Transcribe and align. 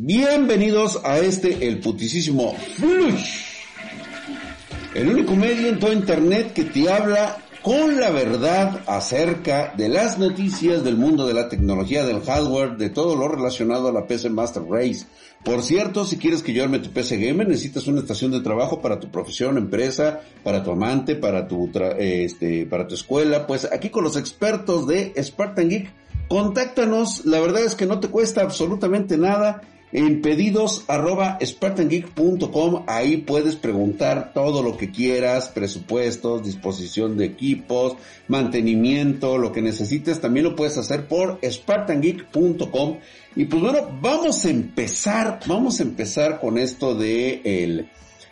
Bienvenidos 0.00 1.00
a 1.02 1.18
este, 1.18 1.66
el 1.66 1.80
putisísimo 1.80 2.54
Flush. 2.54 3.56
El 4.94 5.08
único 5.08 5.34
medio 5.34 5.66
en 5.66 5.80
todo 5.80 5.92
internet 5.92 6.52
que 6.52 6.62
te 6.62 6.88
habla 6.88 7.38
con 7.64 7.98
la 7.98 8.10
verdad 8.10 8.78
acerca 8.86 9.74
de 9.76 9.88
las 9.88 10.16
noticias 10.16 10.84
del 10.84 10.96
mundo 10.96 11.26
de 11.26 11.34
la 11.34 11.48
tecnología, 11.48 12.06
del 12.06 12.20
hardware, 12.20 12.76
de 12.76 12.90
todo 12.90 13.16
lo 13.16 13.26
relacionado 13.26 13.88
a 13.88 13.92
la 13.92 14.06
PC 14.06 14.30
Master 14.30 14.62
Race. 14.70 15.04
Por 15.44 15.64
cierto, 15.64 16.04
si 16.04 16.16
quieres 16.16 16.44
que 16.44 16.52
yo 16.52 16.62
arme 16.62 16.78
tu 16.78 16.90
PC 16.90 17.16
Gamer, 17.16 17.48
necesitas 17.48 17.88
una 17.88 17.98
estación 17.98 18.30
de 18.30 18.40
trabajo 18.40 18.80
para 18.80 19.00
tu 19.00 19.10
profesión, 19.10 19.58
empresa, 19.58 20.20
para 20.44 20.62
tu 20.62 20.70
amante, 20.70 21.16
para 21.16 21.48
tu, 21.48 21.72
este, 21.98 22.66
para 22.66 22.86
tu 22.86 22.94
escuela, 22.94 23.48
pues 23.48 23.68
aquí 23.72 23.90
con 23.90 24.04
los 24.04 24.16
expertos 24.16 24.86
de 24.86 25.12
Spartan 25.20 25.68
Geek, 25.68 25.90
contáctanos, 26.28 27.26
la 27.26 27.40
verdad 27.40 27.64
es 27.64 27.74
que 27.74 27.86
no 27.86 27.98
te 27.98 28.06
cuesta 28.06 28.42
absolutamente 28.42 29.18
nada 29.18 29.62
en 29.92 30.20
pedidos 30.20 30.84
arroba 30.88 31.38
ahí 32.86 33.16
puedes 33.18 33.56
preguntar 33.56 34.32
todo 34.34 34.62
lo 34.62 34.76
que 34.76 34.90
quieras, 34.90 35.48
presupuestos, 35.48 36.44
disposición 36.44 37.16
de 37.16 37.24
equipos, 37.26 37.96
mantenimiento, 38.26 39.38
lo 39.38 39.52
que 39.52 39.62
necesites, 39.62 40.20
también 40.20 40.44
lo 40.44 40.56
puedes 40.56 40.76
hacer 40.76 41.06
por 41.06 41.38
spartangeek.com. 41.42 42.98
Y 43.36 43.44
pues 43.46 43.62
bueno, 43.62 43.98
vamos 44.00 44.44
a 44.44 44.50
empezar, 44.50 45.40
vamos 45.46 45.80
a 45.80 45.84
empezar 45.84 46.40
con 46.40 46.58
esto 46.58 46.94
de 46.94 47.40
el 47.44 47.88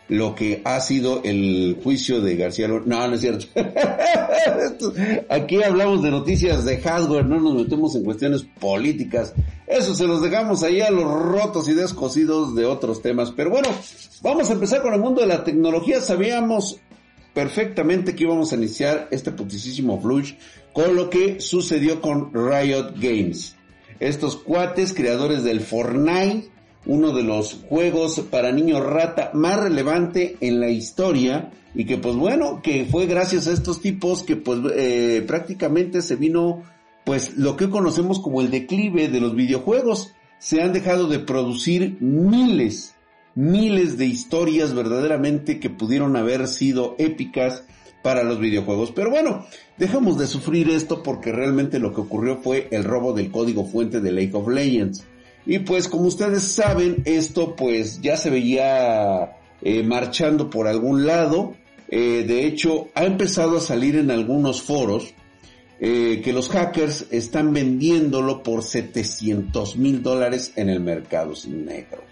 lo 0.09 0.35
que 0.35 0.62
ha 0.65 0.81
sido 0.81 1.23
el 1.25 1.79
juicio 1.83 2.21
de 2.21 2.37
García 2.37 2.69
Lorena. 2.69 3.01
No, 3.01 3.09
no 3.09 3.15
es 3.15 3.21
cierto. 3.21 3.47
Aquí 5.29 5.62
hablamos 5.62 6.03
de 6.03 6.11
noticias 6.11 6.65
de 6.65 6.79
hardware, 6.79 7.27
no 7.27 7.41
nos 7.41 7.55
metemos 7.55 7.95
en 7.97 8.05
cuestiones 8.05 8.45
políticas. 8.61 9.34
Eso 9.67 9.95
se 9.95 10.07
los 10.07 10.23
dejamos 10.23 10.62
ahí 10.62 10.81
a 10.81 10.91
los 10.91 11.05
rotos 11.05 11.69
y 11.69 11.75
descosidos 11.75 12.55
de 12.55 12.65
otros 12.65 13.03
temas. 13.03 13.33
Pero 13.33 13.51
bueno, 13.51 13.69
vamos 14.23 14.49
a 14.51 14.53
empezar 14.53 14.83
con 14.83 14.95
el 14.95 15.01
mundo 15.01 15.23
de 15.23 15.27
la 15.27 15.43
tecnología. 15.43 16.01
Sabíamos 16.01 16.79
perfectamente 17.34 18.15
que 18.15 18.25
íbamos 18.25 18.53
a 18.53 18.57
iniciar 18.57 19.09
este 19.11 19.33
putisísimo 19.33 20.01
flush 20.01 20.34
con 20.73 20.95
lo 20.95 21.11
que 21.11 21.41
sucedió 21.41 22.01
con 22.01 22.33
Riot 22.33 22.95
Games. 22.97 23.57
Estos 23.99 24.37
cuates 24.37 24.93
creadores 24.93 25.43
del 25.43 25.61
Fortnite 25.61 26.51
uno 26.87 27.12
de 27.12 27.23
los 27.23 27.65
juegos 27.69 28.20
para 28.31 28.53
niños 28.53 28.84
rata 28.84 29.31
más 29.34 29.61
relevante 29.61 30.37
en 30.41 30.61
la 30.61 30.70
historia 30.70 31.51
y 31.75 31.84
que 31.84 31.98
pues 31.98 32.17
bueno, 32.17 32.61
que 32.62 32.87
fue 32.87 33.06
gracias 33.06 33.47
a 33.47 33.53
estos 33.53 33.81
tipos 33.81 34.23
que 34.23 34.37
pues 34.37 34.61
eh, 34.75 35.23
prácticamente 35.27 36.01
se 36.01 36.17
vino 36.17 36.62
pues 37.05 37.37
lo 37.37 37.56
que 37.56 37.69
conocemos 37.69 38.19
como 38.19 38.41
el 38.41 38.51
declive 38.51 39.09
de 39.09 39.20
los 39.20 39.34
videojuegos. 39.34 40.12
Se 40.39 40.62
han 40.62 40.73
dejado 40.73 41.06
de 41.06 41.19
producir 41.19 41.97
miles, 42.01 42.95
miles 43.34 43.97
de 43.99 44.06
historias 44.06 44.75
verdaderamente 44.75 45.60
que 45.60 45.71
pudieron 45.71 46.16
haber 46.16 46.49
sido 46.49 46.94
épicas 46.99 47.65
para 48.03 48.22
los 48.22 48.39
videojuegos. 48.39 48.93
Pero 48.93 49.10
bueno, 49.10 49.44
dejamos 49.77 50.19
de 50.19 50.27
sufrir 50.27 50.71
esto 50.71 51.03
porque 51.03 51.33
realmente 51.33 51.78
lo 51.78 51.93
que 51.93 52.00
ocurrió 52.00 52.39
fue 52.39 52.69
el 52.71 52.84
robo 52.84 53.12
del 53.12 53.31
código 53.31 53.65
fuente 53.65 54.00
de 54.00 54.12
Lake 54.12 54.34
of 54.34 54.49
Legends. 54.49 55.05
Y 55.47 55.61
pues 55.61 55.89
como 55.89 56.05
ustedes 56.05 56.43
saben, 56.43 57.03
esto 57.05 57.55
pues 57.55 58.01
ya 58.01 58.17
se 58.17 58.31
veía 58.31 59.37
eh, 59.62 59.83
marchando 59.84 60.51
por 60.51 60.67
algún 60.67 61.07
lado. 61.07 61.55
Eh, 61.89 62.25
de 62.27 62.47
hecho, 62.47 62.89
ha 62.95 63.05
empezado 63.05 63.59
a 63.59 63.61
salir 63.61 63.97
en 63.97 64.11
algunos 64.11 64.61
foros 64.61 65.15
eh, 65.79 66.21
que 66.25 66.33
los 66.33 66.49
hackers 66.49 67.07
están 67.11 67.53
vendiéndolo 67.53 68.43
por 68.43 68.65
700 68.65 69.77
mil 69.77 70.03
dólares 70.03 70.53
en 70.57 70.69
el 70.69 70.81
mercado 70.81 71.33
negro. 71.47 72.03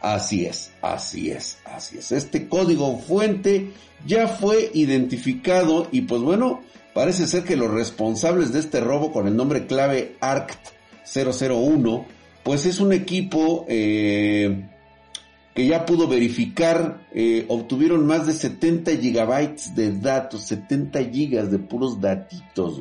Así 0.00 0.44
es, 0.44 0.72
así 0.82 1.30
es, 1.30 1.58
así 1.64 1.98
es. 1.98 2.10
Este 2.10 2.48
código 2.48 2.98
fuente 2.98 3.70
ya 4.04 4.26
fue 4.26 4.72
identificado 4.74 5.86
y 5.92 6.00
pues 6.00 6.20
bueno, 6.20 6.62
parece 6.92 7.28
ser 7.28 7.44
que 7.44 7.54
los 7.54 7.70
responsables 7.70 8.52
de 8.52 8.58
este 8.58 8.80
robo 8.80 9.12
con 9.12 9.28
el 9.28 9.36
nombre 9.36 9.66
clave 9.66 10.16
ARCT001 10.20 12.04
pues 12.42 12.66
es 12.66 12.80
un 12.80 12.92
equipo 12.92 13.66
eh, 13.68 14.68
que 15.54 15.66
ya 15.66 15.84
pudo 15.84 16.08
verificar, 16.08 17.06
eh, 17.14 17.44
obtuvieron 17.48 18.06
más 18.06 18.26
de 18.26 18.32
70 18.32 18.96
gigabytes 18.96 19.74
de 19.74 19.92
datos, 19.92 20.42
70 20.42 21.04
gigas 21.04 21.50
de 21.50 21.58
puros 21.58 22.00
datitos. 22.00 22.80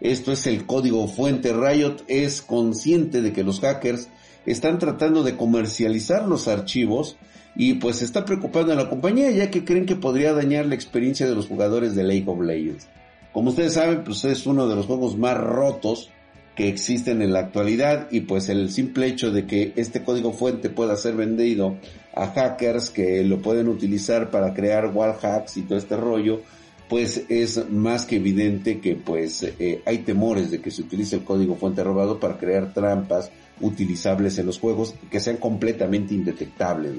Esto 0.00 0.32
es 0.32 0.46
el 0.46 0.66
código 0.66 1.06
fuente. 1.08 1.52
Riot 1.52 2.02
es 2.08 2.42
consciente 2.42 3.22
de 3.22 3.32
que 3.32 3.44
los 3.44 3.60
hackers 3.60 4.08
están 4.46 4.78
tratando 4.78 5.22
de 5.22 5.36
comercializar 5.36 6.26
los 6.26 6.48
archivos 6.48 7.16
y 7.54 7.74
pues 7.74 8.02
está 8.02 8.24
preocupando 8.24 8.72
a 8.72 8.76
la 8.76 8.88
compañía 8.88 9.30
ya 9.30 9.50
que 9.50 9.64
creen 9.64 9.86
que 9.86 9.96
podría 9.96 10.32
dañar 10.32 10.66
la 10.66 10.74
experiencia 10.74 11.28
de 11.28 11.34
los 11.34 11.46
jugadores 11.46 11.94
de 11.94 12.02
League 12.02 12.24
of 12.26 12.40
Legends. 12.40 12.88
Como 13.32 13.50
ustedes 13.50 13.74
saben, 13.74 14.04
pues 14.04 14.24
es 14.24 14.46
uno 14.46 14.68
de 14.68 14.76
los 14.76 14.86
juegos 14.86 15.16
más 15.16 15.38
rotos 15.38 16.10
que 16.54 16.68
existen 16.68 17.22
en 17.22 17.32
la 17.32 17.40
actualidad 17.40 18.08
y 18.10 18.20
pues 18.20 18.48
el 18.48 18.70
simple 18.70 19.06
hecho 19.06 19.30
de 19.30 19.46
que 19.46 19.72
este 19.76 20.02
código 20.02 20.32
fuente 20.32 20.68
pueda 20.68 20.96
ser 20.96 21.14
vendido 21.14 21.76
a 22.14 22.26
hackers 22.28 22.90
que 22.90 23.24
lo 23.24 23.40
pueden 23.40 23.68
utilizar 23.68 24.30
para 24.30 24.52
crear 24.52 24.90
wall 24.94 25.14
hacks 25.22 25.56
y 25.56 25.62
todo 25.62 25.78
este 25.78 25.96
rollo, 25.96 26.42
pues 26.88 27.24
es 27.30 27.70
más 27.70 28.04
que 28.04 28.16
evidente 28.16 28.80
que 28.80 28.96
pues 28.96 29.42
eh, 29.42 29.80
hay 29.86 29.98
temores 29.98 30.50
de 30.50 30.60
que 30.60 30.70
se 30.70 30.82
utilice 30.82 31.16
el 31.16 31.24
código 31.24 31.56
fuente 31.56 31.82
robado 31.82 32.20
para 32.20 32.36
crear 32.36 32.74
trampas 32.74 33.30
utilizables 33.62 34.36
en 34.38 34.46
los 34.46 34.58
juegos 34.58 34.94
que 35.10 35.20
sean 35.20 35.38
completamente 35.38 36.14
indetectables. 36.14 36.92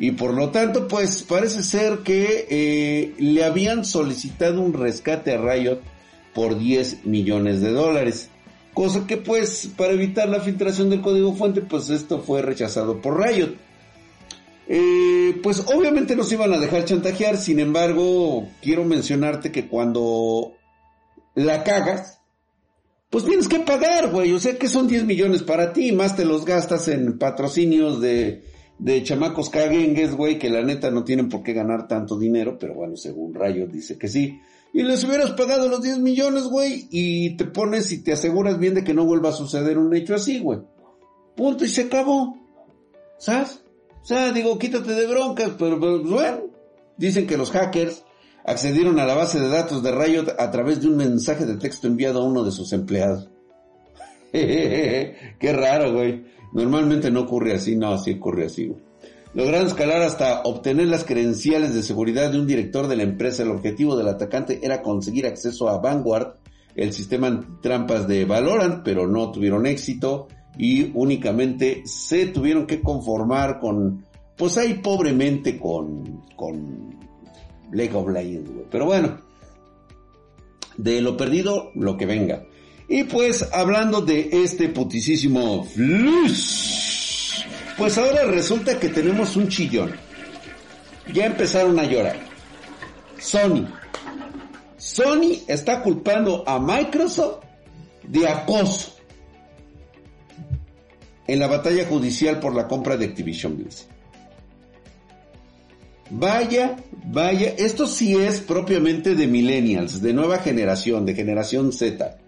Y 0.00 0.12
por 0.12 0.32
lo 0.32 0.48
tanto, 0.48 0.88
pues 0.88 1.22
parece 1.22 1.62
ser 1.62 1.98
que 1.98 2.46
eh, 2.48 3.14
le 3.18 3.44
habían 3.44 3.84
solicitado 3.84 4.62
un 4.62 4.72
rescate 4.72 5.34
a 5.34 5.36
Riot 5.36 5.80
por 6.34 6.58
10 6.58 7.04
millones 7.04 7.60
de 7.60 7.70
dólares. 7.70 8.30
Cosa 8.80 9.06
que 9.06 9.18
pues 9.18 9.68
para 9.76 9.92
evitar 9.92 10.26
la 10.30 10.40
filtración 10.40 10.88
del 10.88 11.02
código 11.02 11.34
fuente 11.34 11.60
pues 11.60 11.90
esto 11.90 12.18
fue 12.18 12.40
rechazado 12.40 13.02
por 13.02 13.22
Riot. 13.22 13.50
Eh, 14.68 15.38
pues 15.42 15.66
obviamente 15.66 16.16
nos 16.16 16.32
iban 16.32 16.50
a 16.54 16.58
dejar 16.58 16.86
chantajear, 16.86 17.36
sin 17.36 17.60
embargo 17.60 18.48
quiero 18.62 18.86
mencionarte 18.86 19.52
que 19.52 19.68
cuando 19.68 20.54
la 21.34 21.62
cagas, 21.62 22.22
pues 23.10 23.26
tienes 23.26 23.48
que 23.48 23.58
pagar, 23.58 24.10
güey. 24.12 24.32
O 24.32 24.40
sea 24.40 24.56
que 24.56 24.66
son 24.66 24.88
10 24.88 25.04
millones 25.04 25.42
para 25.42 25.74
ti, 25.74 25.92
más 25.92 26.16
te 26.16 26.24
los 26.24 26.46
gastas 26.46 26.88
en 26.88 27.18
patrocinios 27.18 28.00
de, 28.00 28.44
de 28.78 29.02
chamacos 29.02 29.50
caguengues, 29.50 30.14
güey, 30.14 30.38
que 30.38 30.48
la 30.48 30.62
neta 30.62 30.90
no 30.90 31.04
tienen 31.04 31.28
por 31.28 31.42
qué 31.42 31.52
ganar 31.52 31.86
tanto 31.86 32.18
dinero, 32.18 32.56
pero 32.58 32.72
bueno, 32.72 32.96
según 32.96 33.34
Riot 33.34 33.66
dice 33.66 33.98
que 33.98 34.08
sí 34.08 34.40
y 34.72 34.82
les 34.82 35.02
hubieras 35.04 35.32
pagado 35.32 35.68
los 35.68 35.82
10 35.82 35.98
millones, 35.98 36.44
güey, 36.44 36.88
y 36.90 37.36
te 37.36 37.44
pones 37.44 37.90
y 37.92 38.02
te 38.02 38.12
aseguras 38.12 38.58
bien 38.58 38.74
de 38.74 38.84
que 38.84 38.94
no 38.94 39.04
vuelva 39.04 39.30
a 39.30 39.32
suceder 39.32 39.78
un 39.78 39.94
hecho 39.94 40.14
así, 40.14 40.38
güey. 40.38 40.60
Punto 41.36 41.64
y 41.64 41.68
se 41.68 41.82
acabó. 41.82 42.36
¿Sabes? 43.18 43.64
O 44.02 44.04
sea, 44.04 44.32
digo, 44.32 44.58
quítate 44.58 44.92
de 44.92 45.06
broncas, 45.06 45.52
pero, 45.58 45.78
bueno, 45.78 46.44
dicen 46.96 47.26
que 47.26 47.36
los 47.36 47.50
hackers 47.50 48.04
accedieron 48.44 48.98
a 48.98 49.04
la 49.04 49.14
base 49.14 49.40
de 49.40 49.48
datos 49.48 49.82
de 49.82 49.92
Riot 49.92 50.36
a 50.38 50.50
través 50.50 50.80
de 50.80 50.88
un 50.88 50.96
mensaje 50.96 51.44
de 51.44 51.56
texto 51.56 51.86
enviado 51.86 52.20
a 52.20 52.24
uno 52.24 52.44
de 52.44 52.52
sus 52.52 52.72
empleados. 52.72 53.28
Qué 54.32 55.52
raro, 55.52 55.92
güey. 55.92 56.24
Normalmente 56.52 57.10
no 57.10 57.22
ocurre 57.22 57.54
así, 57.54 57.76
no, 57.76 57.92
así 57.92 58.12
ocurre 58.12 58.46
así, 58.46 58.68
güey. 58.68 58.89
Lograron 59.32 59.68
escalar 59.68 60.02
hasta 60.02 60.42
obtener 60.42 60.88
las 60.88 61.04
credenciales 61.04 61.72
de 61.74 61.82
seguridad 61.82 62.32
de 62.32 62.40
un 62.40 62.46
director 62.46 62.88
de 62.88 62.96
la 62.96 63.04
empresa. 63.04 63.42
El 63.42 63.50
objetivo 63.50 63.96
del 63.96 64.08
atacante 64.08 64.60
era 64.62 64.82
conseguir 64.82 65.26
acceso 65.26 65.68
a 65.68 65.78
Vanguard, 65.78 66.34
el 66.74 66.92
sistema 66.92 67.58
trampas 67.62 68.08
de 68.08 68.24
Valorant, 68.24 68.82
pero 68.84 69.06
no 69.06 69.30
tuvieron 69.30 69.66
éxito 69.66 70.28
y 70.58 70.90
únicamente 70.94 71.82
se 71.84 72.26
tuvieron 72.26 72.66
que 72.66 72.80
conformar 72.80 73.60
con, 73.60 74.04
pues 74.36 74.58
ahí 74.58 74.74
pobremente 74.74 75.58
con, 75.58 76.22
con 76.36 76.98
League 77.72 77.94
of 77.94 78.08
Legends, 78.08 78.50
Pero 78.70 78.86
bueno, 78.86 79.20
de 80.76 81.00
lo 81.00 81.16
perdido, 81.16 81.70
lo 81.74 81.96
que 81.96 82.06
venga. 82.06 82.46
Y 82.88 83.04
pues 83.04 83.48
hablando 83.52 84.00
de 84.00 84.28
este 84.32 84.68
putisísimo 84.68 85.64
Flush, 85.64 86.99
pues 87.80 87.96
ahora 87.96 88.24
resulta 88.24 88.78
que 88.78 88.90
tenemos 88.90 89.36
un 89.36 89.48
chillón. 89.48 89.94
Ya 91.14 91.24
empezaron 91.24 91.78
a 91.78 91.84
llorar. 91.84 92.16
Sony. 93.18 93.66
Sony 94.76 95.40
está 95.48 95.82
culpando 95.82 96.44
a 96.46 96.58
Microsoft 96.58 97.42
de 98.06 98.28
acoso 98.28 98.96
en 101.26 101.38
la 101.38 101.46
batalla 101.46 101.86
judicial 101.86 102.38
por 102.38 102.54
la 102.54 102.68
compra 102.68 102.98
de 102.98 103.06
Activision 103.06 103.56
Blizzard. 103.56 103.88
Vaya, 106.10 106.76
vaya, 107.06 107.54
esto 107.56 107.86
sí 107.86 108.14
es 108.14 108.42
propiamente 108.42 109.14
de 109.14 109.26
millennials, 109.26 110.02
de 110.02 110.12
nueva 110.12 110.40
generación, 110.40 111.06
de 111.06 111.14
generación 111.14 111.72
Z. 111.72 112.18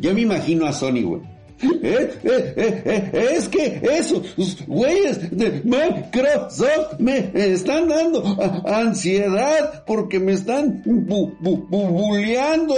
Ya 0.00 0.12
me 0.12 0.22
imagino 0.22 0.66
a 0.66 0.72
Sony, 0.72 1.02
güey. 1.02 1.33
Eh, 1.82 2.10
eh, 2.24 2.54
eh, 2.56 3.28
es 3.36 3.48
que 3.48 3.80
esos 3.82 4.36
güeyes 4.66 5.30
de 5.30 5.62
Microsoft 5.64 6.98
me 6.98 7.30
están 7.34 7.88
dando 7.88 8.22
ansiedad 8.66 9.84
porque 9.86 10.18
me 10.18 10.32
están 10.32 10.82
bu 10.84 11.32
bulleando. 11.40 12.74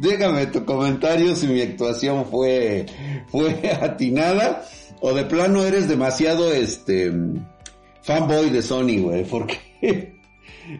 Déjame 0.00 0.46
tu 0.46 0.64
comentario 0.64 1.34
si 1.34 1.46
mi 1.46 1.62
actuación 1.62 2.26
fue, 2.26 2.86
fue 3.28 3.70
atinada 3.80 4.64
o 5.00 5.12
de 5.14 5.24
plano 5.24 5.64
eres 5.64 5.88
demasiado 5.88 6.52
este 6.52 7.12
fanboy 8.02 8.50
de 8.50 8.62
Sony, 8.62 9.00
güey, 9.00 9.24
porque 9.24 10.13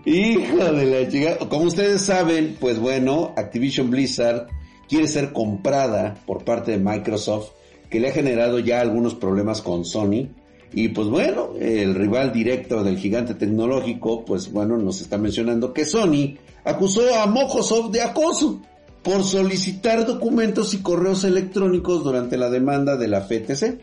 hijo 0.04 0.72
de 0.72 0.86
la 0.86 1.08
chica, 1.08 1.38
como 1.48 1.64
ustedes 1.64 2.02
saben, 2.02 2.56
pues 2.58 2.78
bueno, 2.78 3.32
Activision 3.36 3.90
Blizzard 3.90 4.48
quiere 4.88 5.08
ser 5.08 5.32
comprada 5.32 6.14
por 6.26 6.44
parte 6.44 6.72
de 6.72 6.78
Microsoft, 6.78 7.50
que 7.90 8.00
le 8.00 8.08
ha 8.08 8.12
generado 8.12 8.58
ya 8.58 8.80
algunos 8.80 9.14
problemas 9.14 9.62
con 9.62 9.84
Sony. 9.84 10.28
Y 10.72 10.88
pues 10.88 11.06
bueno, 11.08 11.50
el 11.60 11.94
rival 11.94 12.32
directo 12.32 12.82
del 12.82 12.98
gigante 12.98 13.34
tecnológico, 13.34 14.24
pues 14.24 14.50
bueno, 14.50 14.76
nos 14.76 15.00
está 15.00 15.18
mencionando 15.18 15.72
que 15.72 15.84
Sony 15.84 16.36
acusó 16.64 17.02
a 17.14 17.26
Microsoft 17.26 17.92
de 17.92 18.02
acoso 18.02 18.60
por 19.02 19.22
solicitar 19.22 20.06
documentos 20.06 20.74
y 20.74 20.78
correos 20.78 21.24
electrónicos 21.24 22.02
durante 22.02 22.36
la 22.36 22.50
demanda 22.50 22.96
de 22.96 23.06
la 23.06 23.20
FTC. 23.20 23.78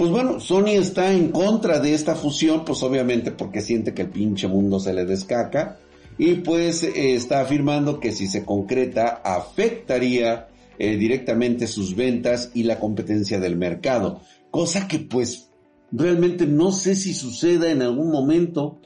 Pues 0.00 0.10
bueno, 0.12 0.40
Sony 0.40 0.78
está 0.78 1.12
en 1.12 1.30
contra 1.30 1.78
de 1.78 1.92
esta 1.92 2.14
fusión, 2.14 2.64
pues 2.64 2.82
obviamente 2.82 3.32
porque 3.32 3.60
siente 3.60 3.92
que 3.92 4.00
el 4.00 4.08
pinche 4.08 4.48
mundo 4.48 4.80
se 4.80 4.94
le 4.94 5.04
descaca. 5.04 5.78
Y 6.16 6.36
pues 6.36 6.82
eh, 6.84 7.12
está 7.12 7.42
afirmando 7.42 8.00
que 8.00 8.10
si 8.10 8.26
se 8.26 8.46
concreta 8.46 9.20
afectaría 9.22 10.48
eh, 10.78 10.96
directamente 10.96 11.66
sus 11.66 11.94
ventas 11.94 12.50
y 12.54 12.62
la 12.62 12.80
competencia 12.80 13.38
del 13.40 13.58
mercado, 13.58 14.22
cosa 14.50 14.88
que 14.88 15.00
pues 15.00 15.50
realmente 15.92 16.46
no 16.46 16.72
sé 16.72 16.96
si 16.96 17.12
suceda 17.12 17.70
en 17.70 17.82
algún 17.82 18.10
momento. 18.10 18.78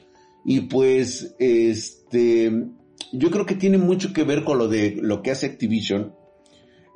Y 0.43 0.63
pues 0.63 1.33
este 1.39 2.51
yo 3.13 3.31
creo 3.31 3.45
que 3.45 3.55
tiene 3.55 3.77
mucho 3.77 4.11
que 4.11 4.25
ver 4.25 4.43
con 4.43 4.57
lo 4.57 4.67
de 4.67 4.97
lo 5.01 5.21
que 5.21 5.31
hace 5.31 5.45
Activision 5.45 6.13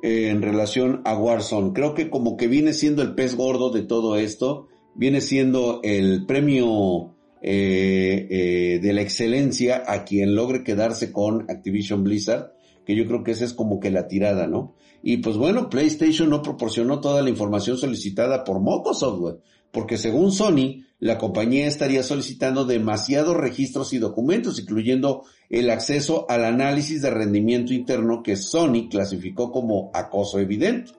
en 0.02 0.42
relación 0.42 1.02
a 1.04 1.16
Warzone. 1.16 1.72
Creo 1.72 1.94
que 1.94 2.10
como 2.10 2.36
que 2.36 2.48
viene 2.48 2.72
siendo 2.72 3.02
el 3.02 3.14
pez 3.14 3.36
gordo 3.36 3.70
de 3.70 3.82
todo 3.82 4.16
esto, 4.16 4.68
viene 4.94 5.20
siendo 5.20 5.80
el 5.82 6.26
premio 6.26 7.14
eh, 7.42 8.26
eh, 8.30 8.80
de 8.82 8.92
la 8.92 9.02
excelencia 9.02 9.84
a 9.86 10.04
quien 10.04 10.34
logre 10.34 10.62
quedarse 10.62 11.12
con 11.12 11.50
Activision 11.50 12.04
Blizzard, 12.04 12.52
que 12.84 12.94
yo 12.94 13.06
creo 13.06 13.24
que 13.24 13.32
esa 13.32 13.44
es 13.44 13.54
como 13.54 13.80
que 13.80 13.90
la 13.90 14.08
tirada, 14.08 14.46
¿no? 14.46 14.74
Y 15.02 15.18
pues 15.18 15.36
bueno, 15.36 15.70
PlayStation 15.70 16.28
no 16.28 16.42
proporcionó 16.42 17.00
toda 17.00 17.22
la 17.22 17.30
información 17.30 17.78
solicitada 17.78 18.44
por 18.44 18.60
Moco 18.60 18.92
Software, 18.92 19.38
porque 19.70 19.96
según 19.96 20.32
Sony, 20.32 20.84
la 21.00 21.16
compañía 21.16 21.66
estaría 21.66 22.02
solicitando 22.02 22.66
demasiados 22.66 23.34
registros 23.34 23.94
y 23.94 23.98
documentos, 23.98 24.60
incluyendo 24.60 25.24
el 25.48 25.70
acceso 25.70 26.26
al 26.28 26.44
análisis 26.44 27.00
de 27.00 27.10
rendimiento 27.10 27.72
interno 27.72 28.22
que 28.22 28.36
Sony 28.36 28.88
clasificó 28.90 29.50
como 29.50 29.90
acoso 29.94 30.38
evidente. 30.38 30.92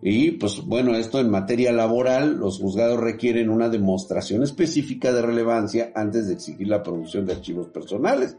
Y 0.00 0.32
pues 0.32 0.64
bueno, 0.64 0.94
esto 0.94 1.20
en 1.20 1.28
materia 1.28 1.72
laboral, 1.72 2.38
los 2.38 2.58
juzgados 2.58 3.00
requieren 3.00 3.50
una 3.50 3.68
demostración 3.68 4.42
específica 4.42 5.12
de 5.12 5.22
relevancia 5.22 5.92
antes 5.94 6.28
de 6.28 6.34
exigir 6.34 6.68
la 6.68 6.82
producción 6.82 7.26
de 7.26 7.34
archivos 7.34 7.68
personales. 7.68 8.36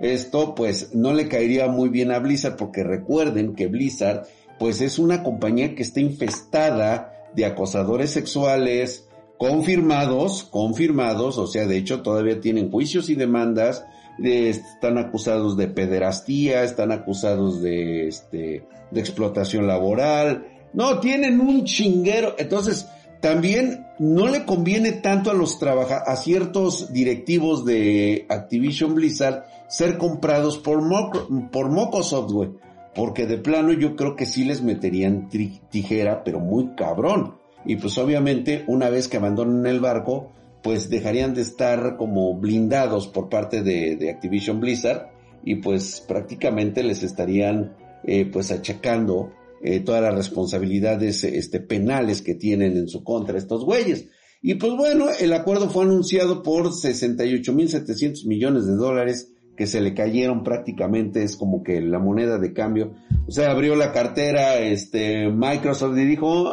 Esto 0.00 0.54
pues 0.54 0.94
no 0.94 1.12
le 1.12 1.28
caería 1.28 1.68
muy 1.68 1.90
bien 1.90 2.10
a 2.10 2.18
Blizzard 2.20 2.56
porque 2.56 2.82
recuerden 2.82 3.54
que 3.54 3.66
Blizzard 3.66 4.26
pues 4.58 4.80
es 4.80 4.98
una 4.98 5.22
compañía 5.22 5.74
que 5.74 5.82
está 5.82 6.00
infestada 6.00 7.12
de 7.34 7.44
acosadores 7.44 8.10
sexuales 8.10 9.08
confirmados, 9.42 10.44
confirmados, 10.44 11.36
o 11.36 11.48
sea, 11.48 11.66
de 11.66 11.76
hecho 11.76 12.00
todavía 12.00 12.40
tienen 12.40 12.70
juicios 12.70 13.10
y 13.10 13.16
demandas, 13.16 13.84
están 14.22 14.98
acusados 14.98 15.56
de 15.56 15.66
pederastía, 15.66 16.62
están 16.62 16.92
acusados 16.92 17.60
de, 17.60 18.06
este, 18.06 18.64
de 18.92 19.00
explotación 19.00 19.66
laboral, 19.66 20.46
no, 20.74 21.00
tienen 21.00 21.40
un 21.40 21.64
chinguero, 21.64 22.36
entonces 22.38 22.86
también 23.20 23.84
no 23.98 24.28
le 24.28 24.44
conviene 24.44 24.92
tanto 24.92 25.32
a 25.32 25.34
los 25.34 25.58
trabaja 25.58 26.04
a 26.06 26.14
ciertos 26.14 26.92
directivos 26.92 27.64
de 27.64 28.26
Activision 28.28 28.94
Blizzard 28.94 29.42
ser 29.68 29.98
comprados 29.98 30.58
por, 30.58 30.80
por 31.50 31.68
Moco 31.68 32.04
Software 32.04 32.52
porque 32.94 33.26
de 33.26 33.38
plano 33.38 33.72
yo 33.72 33.96
creo 33.96 34.14
que 34.14 34.26
sí 34.26 34.44
les 34.44 34.62
meterían 34.62 35.28
tijera, 35.70 36.22
pero 36.24 36.40
muy 36.40 36.74
cabrón. 36.76 37.41
Y 37.64 37.76
pues 37.76 37.96
obviamente 37.98 38.64
una 38.66 38.90
vez 38.90 39.08
que 39.08 39.16
abandonen 39.16 39.66
el 39.66 39.80
barco, 39.80 40.32
pues 40.62 40.88
dejarían 40.88 41.34
de 41.34 41.42
estar 41.42 41.96
como 41.96 42.34
blindados 42.34 43.08
por 43.08 43.28
parte 43.28 43.62
de, 43.62 44.10
Activision 44.10 44.60
Blizzard 44.60 45.08
y 45.44 45.56
pues 45.56 46.04
prácticamente 46.06 46.82
les 46.82 47.02
estarían 47.02 47.76
eh, 48.04 48.26
pues 48.26 48.50
achacando 48.52 49.32
eh, 49.62 49.80
todas 49.80 50.02
las 50.02 50.14
responsabilidades 50.14 51.24
este, 51.24 51.60
penales 51.60 52.22
que 52.22 52.34
tienen 52.34 52.76
en 52.76 52.88
su 52.88 53.02
contra 53.02 53.38
estos 53.38 53.64
güeyes. 53.64 54.06
Y 54.40 54.54
pues 54.54 54.72
bueno, 54.72 55.06
el 55.20 55.32
acuerdo 55.32 55.70
fue 55.70 55.84
anunciado 55.84 56.42
por 56.42 56.70
68.700 56.70 58.26
millones 58.26 58.66
de 58.66 58.74
dólares 58.74 59.32
que 59.56 59.66
se 59.66 59.80
le 59.80 59.94
cayeron 59.94 60.42
prácticamente, 60.42 61.22
es 61.22 61.36
como 61.36 61.62
que 61.62 61.80
la 61.80 62.00
moneda 62.00 62.38
de 62.38 62.52
cambio. 62.52 62.94
O 63.28 63.30
sea, 63.30 63.50
abrió 63.50 63.76
la 63.76 63.92
cartera 63.92 64.58
este 64.58 65.28
Microsoft 65.30 65.96
y 65.96 66.06
dijo, 66.06 66.50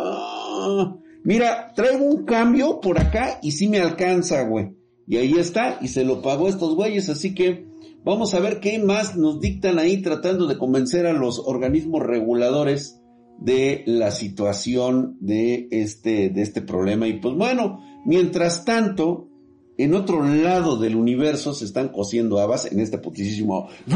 mira, 1.23 1.73
traigo 1.75 2.05
un 2.05 2.25
cambio 2.25 2.79
por 2.79 2.99
acá 2.99 3.39
y 3.41 3.51
sí 3.51 3.67
me 3.67 3.79
alcanza, 3.79 4.43
güey. 4.43 4.75
Y 5.07 5.17
ahí 5.17 5.33
está, 5.33 5.79
y 5.81 5.87
se 5.87 6.03
lo 6.03 6.21
pagó 6.21 6.45
a 6.45 6.49
estos 6.49 6.75
güeyes, 6.75 7.09
así 7.09 7.33
que 7.33 7.65
vamos 8.03 8.33
a 8.33 8.39
ver 8.39 8.59
qué 8.59 8.77
más 8.79 9.15
nos 9.15 9.41
dictan 9.41 9.79
ahí 9.79 10.01
tratando 10.01 10.45
de 10.45 10.57
convencer 10.57 11.07
a 11.07 11.13
los 11.13 11.39
organismos 11.39 12.03
reguladores 12.03 13.01
de 13.39 13.83
la 13.87 14.11
situación 14.11 15.17
de 15.19 15.67
este, 15.71 16.29
de 16.29 16.41
este 16.41 16.61
problema. 16.61 17.07
Y 17.07 17.13
pues 17.13 17.33
bueno, 17.35 17.79
mientras 18.05 18.65
tanto, 18.65 19.29
en 19.77 19.95
otro 19.95 20.23
lado 20.23 20.77
del 20.77 20.95
universo 20.95 21.53
se 21.53 21.65
están 21.65 21.89
cosiendo 21.89 22.39
habas 22.39 22.71
en 22.71 22.79
este 22.79 22.97
putísimo... 22.97 23.69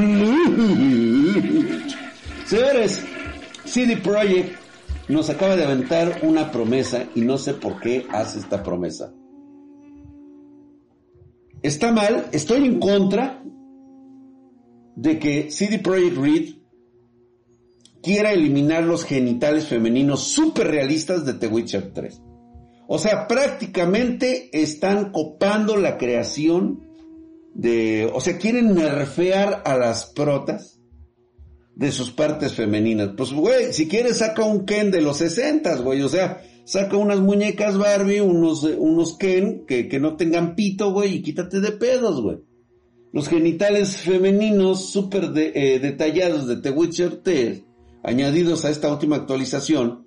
Señores, 2.46 3.04
CD 3.66 3.98
Projekt 3.98 4.63
nos 5.10 5.30
acaba 5.30 5.56
de 5.56 5.66
aventar 5.66 6.20
una 6.24 6.52
promesa 6.52 7.08
y 7.16 7.22
no 7.22 7.38
sé 7.38 7.54
por 7.54 7.80
qué 7.80 8.06
hace 8.12 8.40
esta 8.40 8.64
promesa. 8.64 9.14
Está 11.62 11.92
mal, 11.92 12.28
estoy 12.32 12.66
en 12.66 12.80
contra 12.80 13.44
de 14.96 15.20
que 15.20 15.50
CD 15.50 15.80
Projekt 15.80 16.18
Red 16.18 16.44
quiera 18.02 18.34
eliminar 18.34 18.84
los 18.84 19.06
genitales 19.06 19.68
femeninos 19.68 20.24
super 20.26 20.68
realistas 20.68 21.26
de 21.26 21.34
The 21.34 21.48
Witcher 21.48 21.94
3. 21.94 22.22
O 22.88 22.98
sea, 22.98 23.28
prácticamente 23.28 24.50
están 24.52 25.12
copando 25.12 25.78
la 25.78 25.98
creación 25.98 26.84
de, 27.54 28.12
o 28.14 28.20
sea, 28.20 28.38
quieren 28.38 28.76
nerfear 28.76 29.64
a 29.66 29.78
las 29.78 30.08
protas 30.08 30.82
de 31.76 31.92
sus 31.92 32.12
partes 32.12 32.54
femeninas. 32.54 33.12
Pues, 33.18 33.32
güey, 33.32 33.74
si 33.74 33.88
quieres 33.88 34.18
saca 34.18 34.44
un 34.44 34.66
Ken 34.66 34.92
de 34.92 35.02
los 35.02 35.18
60, 35.18 35.78
güey, 35.78 36.02
o 36.02 36.10
sea, 36.10 36.42
saca 36.66 36.98
unas 36.98 37.20
muñecas 37.20 37.78
Barbie, 37.78 38.22
unos, 38.22 38.64
unos 38.64 39.18
Ken 39.18 39.66
que, 39.66 39.88
que 39.88 40.00
no 40.00 40.16
tengan 40.16 40.56
pito, 40.56 40.92
güey, 40.92 41.16
y 41.16 41.22
quítate 41.22 41.60
de 41.60 41.72
pedos, 41.72 42.22
güey. 42.22 42.38
Los 43.12 43.30
genitales 43.30 43.98
femeninos 43.98 44.90
súper 44.92 45.30
de, 45.30 45.52
eh, 45.54 45.80
detallados 45.80 46.48
de 46.48 46.58
The 46.58 46.72
Witcher 46.72 47.22
3, 47.24 47.64
añadidos 48.04 48.66
a 48.66 48.72
esta 48.72 48.92
última 48.92 49.18
actualización, 49.18 50.04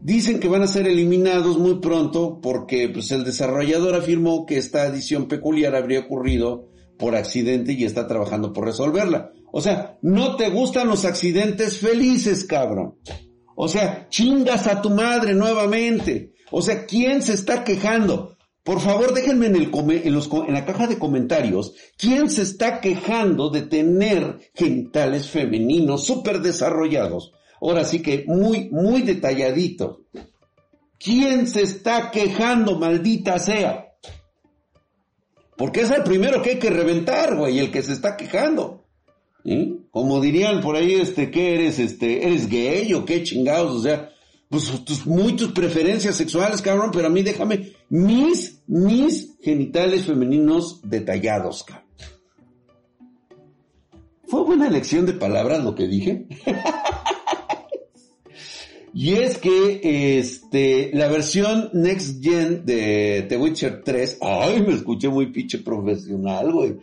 Dicen 0.00 0.38
que 0.38 0.48
van 0.48 0.62
a 0.62 0.68
ser 0.68 0.86
eliminados 0.86 1.58
muy 1.58 1.80
pronto 1.80 2.38
porque 2.40 2.88
pues, 2.88 3.10
el 3.10 3.24
desarrollador 3.24 3.96
afirmó 3.96 4.46
que 4.46 4.56
esta 4.56 4.82
adición 4.82 5.26
peculiar 5.26 5.74
habría 5.74 6.00
ocurrido 6.00 6.68
por 6.98 7.16
accidente 7.16 7.72
y 7.72 7.84
está 7.84 8.06
trabajando 8.06 8.52
por 8.52 8.64
resolverla. 8.64 9.32
O 9.52 9.60
sea, 9.60 9.98
no 10.02 10.36
te 10.36 10.50
gustan 10.50 10.88
los 10.88 11.04
accidentes 11.04 11.78
felices, 11.78 12.44
cabrón. 12.44 12.98
O 13.56 13.68
sea, 13.68 14.06
chingas 14.08 14.66
a 14.66 14.82
tu 14.82 14.90
madre 14.90 15.34
nuevamente. 15.34 16.34
O 16.50 16.62
sea, 16.62 16.86
¿quién 16.86 17.22
se 17.22 17.34
está 17.34 17.64
quejando? 17.64 18.36
Por 18.62 18.80
favor, 18.80 19.14
déjenme 19.14 19.46
en, 19.46 19.56
el 19.56 19.70
en, 19.74 20.14
en 20.14 20.54
la 20.54 20.66
caja 20.66 20.86
de 20.86 20.98
comentarios, 20.98 21.72
¿quién 21.96 22.28
se 22.28 22.42
está 22.42 22.80
quejando 22.80 23.48
de 23.48 23.62
tener 23.62 24.38
genitales 24.54 25.28
femeninos 25.28 26.04
súper 26.04 26.40
desarrollados? 26.40 27.32
Ahora 27.60 27.84
sí 27.84 28.02
que 28.02 28.24
muy, 28.26 28.68
muy 28.70 29.02
detalladito. 29.02 30.02
¿Quién 30.98 31.46
se 31.46 31.62
está 31.62 32.10
quejando, 32.10 32.78
maldita 32.78 33.38
sea? 33.38 33.94
Porque 35.56 35.80
es 35.80 35.90
el 35.90 36.02
primero 36.02 36.42
que 36.42 36.50
hay 36.50 36.58
que 36.58 36.70
reventar, 36.70 37.36
güey, 37.36 37.58
el 37.58 37.72
que 37.72 37.82
se 37.82 37.92
está 37.92 38.16
quejando. 38.16 38.77
Como 39.90 40.20
dirían 40.20 40.60
por 40.60 40.76
ahí, 40.76 40.94
este, 40.94 41.30
¿qué 41.30 41.54
eres? 41.54 41.78
Este, 41.78 42.26
¿eres 42.26 42.48
gay 42.48 42.92
o 42.94 43.04
qué 43.04 43.22
chingados? 43.22 43.74
O 43.74 43.82
sea, 43.82 44.10
pues 44.48 44.84
tus, 44.84 45.06
muy 45.06 45.34
tus 45.34 45.52
preferencias 45.52 46.16
sexuales, 46.16 46.62
cabrón, 46.62 46.90
pero 46.92 47.06
a 47.06 47.10
mí 47.10 47.22
déjame 47.22 47.72
mis, 47.88 48.62
mis 48.66 49.36
genitales 49.40 50.04
femeninos 50.04 50.80
detallados, 50.82 51.64
cabrón. 51.64 51.86
¿Fue 54.26 54.44
buena 54.44 54.68
elección 54.68 55.06
de 55.06 55.14
palabras 55.14 55.64
lo 55.64 55.74
que 55.74 55.88
dije? 55.88 56.26
y 58.94 59.14
es 59.14 59.38
que 59.38 60.18
este 60.18 60.90
la 60.92 61.08
versión 61.08 61.70
Next 61.72 62.22
Gen 62.22 62.66
de 62.66 63.24
The 63.26 63.38
Witcher 63.38 63.82
3, 63.82 64.18
ay, 64.20 64.60
me 64.60 64.74
escuché 64.74 65.08
muy 65.08 65.32
pinche 65.32 65.58
profesional, 65.58 66.52
güey 66.52 66.76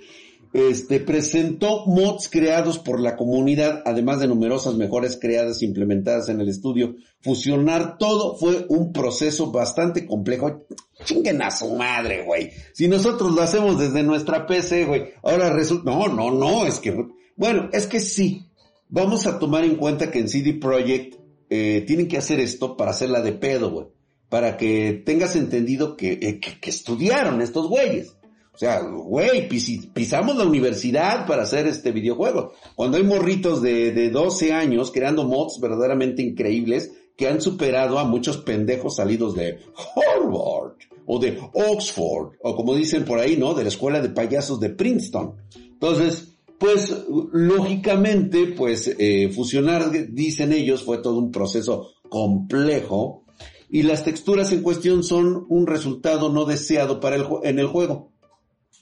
este, 0.55 1.01
presentó 1.01 1.85
mods 1.85 2.29
creados 2.29 2.79
por 2.79 3.01
la 3.01 3.17
comunidad, 3.17 3.83
además 3.83 4.21
de 4.21 4.29
numerosas 4.29 4.75
mejoras 4.75 5.19
creadas 5.19 5.61
e 5.61 5.65
implementadas 5.65 6.29
en 6.29 6.39
el 6.39 6.47
estudio. 6.47 6.95
Fusionar 7.19 7.97
todo 7.97 8.37
fue 8.37 8.65
un 8.69 8.93
proceso 8.93 9.51
bastante 9.51 10.05
complejo. 10.05 10.65
Chinguen 11.03 11.41
a 11.41 11.51
su 11.51 11.75
madre, 11.75 12.23
güey. 12.23 12.51
Si 12.71 12.87
nosotros 12.87 13.35
lo 13.35 13.41
hacemos 13.41 13.77
desde 13.77 14.01
nuestra 14.03 14.47
PC, 14.47 14.85
güey, 14.85 15.09
ahora 15.23 15.51
resulta, 15.51 15.91
no, 15.91 16.07
no, 16.07 16.31
no, 16.31 16.65
es 16.65 16.79
que, 16.79 17.05
bueno, 17.35 17.69
es 17.73 17.85
que 17.85 17.99
sí. 17.99 18.47
Vamos 18.87 19.27
a 19.27 19.39
tomar 19.39 19.65
en 19.65 19.75
cuenta 19.75 20.09
que 20.09 20.19
en 20.19 20.29
CD 20.29 20.53
Projekt 20.53 21.19
eh, 21.49 21.83
tienen 21.85 22.07
que 22.07 22.17
hacer 22.17 22.39
esto 22.39 22.77
para 22.77 22.91
hacerla 22.91 23.21
de 23.21 23.33
pedo, 23.33 23.71
güey. 23.71 23.87
Para 24.29 24.55
que 24.55 25.03
tengas 25.05 25.35
entendido 25.35 25.97
que, 25.97 26.13
eh, 26.13 26.39
que 26.39 26.69
estudiaron 26.69 27.41
estos 27.41 27.67
güeyes. 27.67 28.14
O 28.55 28.57
sea, 28.57 28.79
güey, 28.79 29.49
pisamos 29.49 30.37
la 30.37 30.45
universidad 30.45 31.27
para 31.27 31.43
hacer 31.43 31.67
este 31.67 31.91
videojuego. 31.91 32.53
Cuando 32.73 32.95
hay 32.95 33.03
morritos 33.03 33.61
de, 33.61 33.91
de 33.91 34.09
12 34.09 34.53
años 34.53 34.91
creando 34.91 35.25
mods 35.25 35.59
verdaderamente 35.59 36.21
increíbles 36.21 36.93
que 37.17 37.27
han 37.27 37.41
superado 37.41 37.99
a 37.99 38.05
muchos 38.05 38.37
pendejos 38.37 38.95
salidos 38.95 39.35
de 39.35 39.59
Harvard 39.95 40.77
o 41.05 41.19
de 41.19 41.37
Oxford 41.53 42.35
o 42.41 42.55
como 42.55 42.75
dicen 42.75 43.03
por 43.03 43.19
ahí, 43.19 43.35
¿no? 43.35 43.53
De 43.53 43.63
la 43.63 43.69
escuela 43.69 43.99
de 43.99 44.09
payasos 44.09 44.61
de 44.61 44.69
Princeton. 44.69 45.35
Entonces, 45.53 46.37
pues 46.57 46.95
lógicamente, 47.33 48.47
pues 48.47 48.95
eh, 48.97 49.29
fusionar, 49.35 49.91
dicen 50.13 50.53
ellos, 50.53 50.83
fue 50.83 50.99
todo 50.99 51.17
un 51.17 51.31
proceso 51.31 51.89
complejo 52.07 53.25
y 53.69 53.83
las 53.83 54.05
texturas 54.05 54.53
en 54.53 54.61
cuestión 54.61 55.03
son 55.03 55.45
un 55.49 55.67
resultado 55.67 56.29
no 56.29 56.45
deseado 56.45 57.01
para 57.01 57.17
el, 57.17 57.25
en 57.43 57.59
el 57.59 57.67
juego 57.67 58.13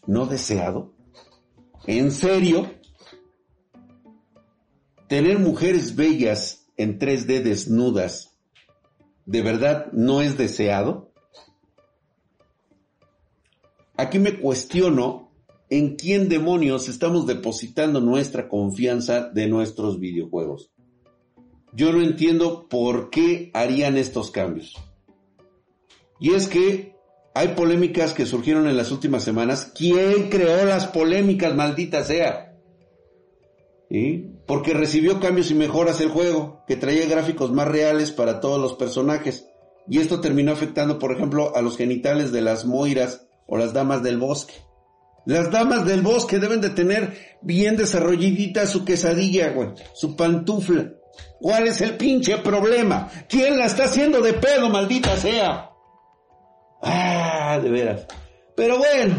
no 0.08 0.26
deseado? 0.26 0.94
¿En 1.86 2.12
serio? 2.12 2.72
¿Tener 5.08 5.40
mujeres 5.40 5.96
bellas 5.96 6.68
en 6.78 7.00
3D 7.00 7.44
desnudas 7.44 8.38
de 9.26 9.42
verdad 9.42 9.92
no 9.92 10.22
es 10.22 10.38
deseado? 10.38 11.12
Aquí 13.96 14.20
me 14.20 14.40
cuestiono 14.40 15.32
en 15.70 15.96
quién 15.96 16.30
demonios 16.30 16.90
estamos 16.90 17.26
depositando 17.26 18.02
nuestra 18.02 18.50
confianza 18.50 19.30
de 19.30 19.48
nuestros 19.48 20.00
videojuegos. 20.00 20.72
Yo 21.74 21.92
no 21.92 22.02
entiendo 22.02 22.68
por 22.70 23.10
qué 23.10 23.50
harían 23.54 23.98
estos 23.98 24.30
cambios. 24.30 24.76
Y 26.20 26.34
es 26.34 26.48
que 26.48 26.93
hay 27.36 27.50
polémicas 27.50 28.14
que 28.14 28.26
surgieron 28.26 28.68
en 28.68 28.78
las 28.78 28.92
últimas 28.92 29.24
semanas. 29.24 29.72
¿Quién 29.76 30.30
creó 30.30 30.66
las 30.66 30.88
polémicas, 30.88 31.56
maldita 31.56 32.04
sea? 32.04 32.56
¿Sí? 33.90 34.30
Porque 34.46 34.74
recibió 34.74 35.20
cambios 35.20 35.50
y 35.50 35.56
mejoras 35.56 36.00
el 36.02 36.10
juego, 36.10 36.64
que 36.68 36.76
traía 36.76 37.08
gráficos 37.08 37.52
más 37.52 37.68
reales 37.68 38.12
para 38.12 38.40
todos 38.40 38.62
los 38.62 38.74
personajes. 38.74 39.48
Y 39.88 40.00
esto 40.00 40.22
terminó 40.22 40.52
afectando, 40.52 41.00
por 41.00 41.12
ejemplo, 41.12 41.56
a 41.56 41.62
los 41.62 41.78
genitales 41.78 42.32
de 42.32 42.42
las 42.42 42.66
moiras 42.66 43.26
o 43.48 43.58
las 43.58 43.74
damas 43.74 44.04
del 44.04 44.18
bosque. 44.18 44.54
Las 45.26 45.52
damas 45.52 45.86
del 45.86 46.02
bosque 46.02 46.40
deben 46.40 46.62
de 46.62 46.70
tener 46.70 47.38
bien 47.42 47.78
desarrolladita 47.78 48.68
su 48.68 48.84
quesadilla, 48.86 49.52
güey, 49.52 49.70
su 49.94 50.16
pantufla. 50.16 50.92
¿Cuál 51.40 51.68
es 51.68 51.82
el 51.82 51.96
pinche 51.96 52.38
problema? 52.38 53.10
¿Quién 53.28 53.58
la 53.58 53.66
está 53.66 53.86
haciendo 53.86 54.22
de 54.22 54.34
pedo, 54.34 54.70
maldita 54.70 55.16
sea? 55.18 55.73
Ah, 56.84 57.60
de 57.64 57.70
veras. 57.70 58.06
Pero 58.56 58.78
bueno, 58.78 59.16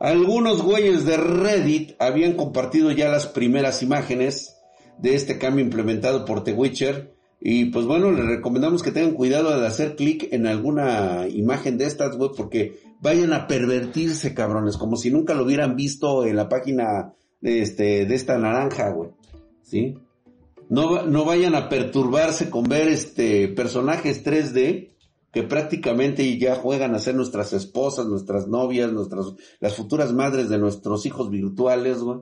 algunos 0.00 0.62
güeyes 0.62 1.06
de 1.06 1.16
Reddit 1.16 1.92
habían 2.00 2.34
compartido 2.34 2.90
ya 2.90 3.08
las 3.08 3.26
primeras 3.26 3.82
imágenes 3.82 4.56
de 4.98 5.14
este 5.14 5.38
cambio 5.38 5.64
implementado 5.64 6.24
por 6.24 6.44
The 6.44 6.52
Witcher. 6.52 7.14
Y 7.40 7.66
pues 7.66 7.86
bueno, 7.86 8.10
les 8.10 8.24
recomendamos 8.24 8.82
que 8.82 8.90
tengan 8.90 9.14
cuidado 9.14 9.50
al 9.50 9.64
hacer 9.64 9.96
clic 9.96 10.28
en 10.32 10.46
alguna 10.46 11.28
imagen 11.28 11.78
de 11.78 11.86
estas, 11.86 12.16
güey, 12.16 12.30
porque 12.36 12.80
vayan 13.00 13.32
a 13.32 13.46
pervertirse, 13.46 14.34
cabrones, 14.34 14.76
como 14.76 14.96
si 14.96 15.10
nunca 15.10 15.34
lo 15.34 15.44
hubieran 15.44 15.76
visto 15.76 16.24
en 16.24 16.36
la 16.36 16.48
página 16.48 17.12
de, 17.40 17.60
este, 17.60 18.06
de 18.06 18.14
esta 18.14 18.38
naranja, 18.38 18.90
güey. 18.90 19.10
¿Sí? 19.62 19.94
No, 20.68 21.02
no 21.02 21.24
vayan 21.24 21.54
a 21.54 21.68
perturbarse 21.68 22.50
con 22.50 22.64
ver 22.64 22.88
este 22.88 23.48
personajes 23.48 24.24
3D 24.24 24.93
que 25.34 25.42
prácticamente 25.42 26.38
ya 26.38 26.54
juegan 26.54 26.94
a 26.94 27.00
ser 27.00 27.16
nuestras 27.16 27.52
esposas, 27.52 28.06
nuestras 28.06 28.46
novias, 28.46 28.92
nuestras, 28.92 29.34
las 29.58 29.74
futuras 29.74 30.12
madres 30.12 30.48
de 30.48 30.58
nuestros 30.58 31.06
hijos 31.06 31.28
virtuales, 31.28 31.98
güey. 31.98 32.20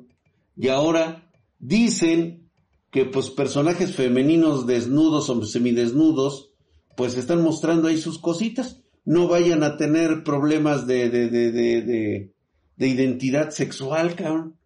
Y 0.57 0.69
ahora 0.69 1.31
dicen 1.59 2.49
que 2.91 3.05
pues 3.05 3.29
personajes 3.29 3.95
femeninos 3.95 4.67
desnudos 4.67 5.29
o 5.29 5.45
semidesnudos, 5.45 6.55
pues 6.97 7.19
están 7.19 7.43
mostrando 7.43 7.89
ahí 7.89 7.99
sus 7.99 8.19
cositas. 8.19 8.81
No 9.05 9.29
vayan 9.29 9.63
a 9.63 9.77
tener 9.77 10.25
problemas 10.25 10.87
de, 10.87 11.11
de, 11.11 11.29
de, 11.29 11.53
de, 11.53 12.33
de 12.77 12.89
identidad 12.89 13.51
sexual, 13.51 14.15
cabrón. 14.15 14.57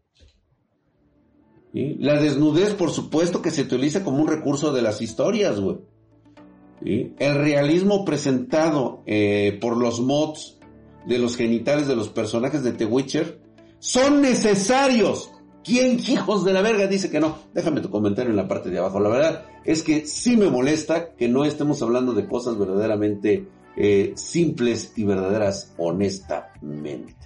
La 1.72 2.20
desnudez, 2.20 2.74
por 2.74 2.90
supuesto, 2.90 3.42
que 3.42 3.50
se 3.50 3.62
utiliza 3.62 4.04
como 4.04 4.22
un 4.22 4.28
recurso 4.28 4.72
de 4.72 4.82
las 4.82 5.02
historias, 5.02 5.58
güey. 5.58 5.78
El 6.84 7.34
realismo 7.34 8.04
presentado 8.04 9.02
eh, 9.06 9.58
por 9.60 9.76
los 9.76 10.00
mods 10.00 10.58
de 11.06 11.18
los 11.18 11.36
genitales 11.36 11.88
de 11.88 11.96
los 11.96 12.08
personajes 12.08 12.62
de 12.62 12.72
The 12.72 12.84
Witcher 12.84 13.40
son 13.78 14.20
necesarios. 14.20 15.30
¿Quién 15.64 15.98
hijos 15.98 16.44
de 16.44 16.52
la 16.52 16.62
verga 16.62 16.86
dice 16.86 17.10
que 17.10 17.18
no? 17.18 17.38
Déjame 17.52 17.80
tu 17.80 17.90
comentario 17.90 18.30
en 18.30 18.36
la 18.36 18.46
parte 18.46 18.70
de 18.70 18.78
abajo. 18.78 19.00
La 19.00 19.08
verdad 19.08 19.46
es 19.64 19.82
que 19.82 20.06
sí 20.06 20.36
me 20.36 20.48
molesta 20.48 21.14
que 21.14 21.28
no 21.28 21.44
estemos 21.44 21.82
hablando 21.82 22.12
de 22.12 22.26
cosas 22.26 22.56
verdaderamente 22.56 23.48
eh, 23.76 24.12
simples 24.14 24.92
y 24.96 25.04
verdaderas 25.04 25.74
honestamente. 25.76 27.16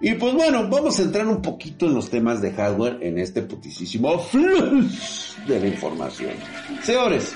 Y 0.00 0.14
pues 0.14 0.34
bueno, 0.34 0.68
vamos 0.68 0.98
a 0.98 1.02
entrar 1.02 1.26
un 1.26 1.40
poquito 1.40 1.86
en 1.86 1.94
los 1.94 2.10
temas 2.10 2.42
de 2.42 2.52
hardware 2.52 2.98
en 3.00 3.18
este 3.18 3.42
putisísimo 3.42 4.22
de 5.48 5.60
la 5.60 5.66
información. 5.66 6.32
Señores, 6.82 7.34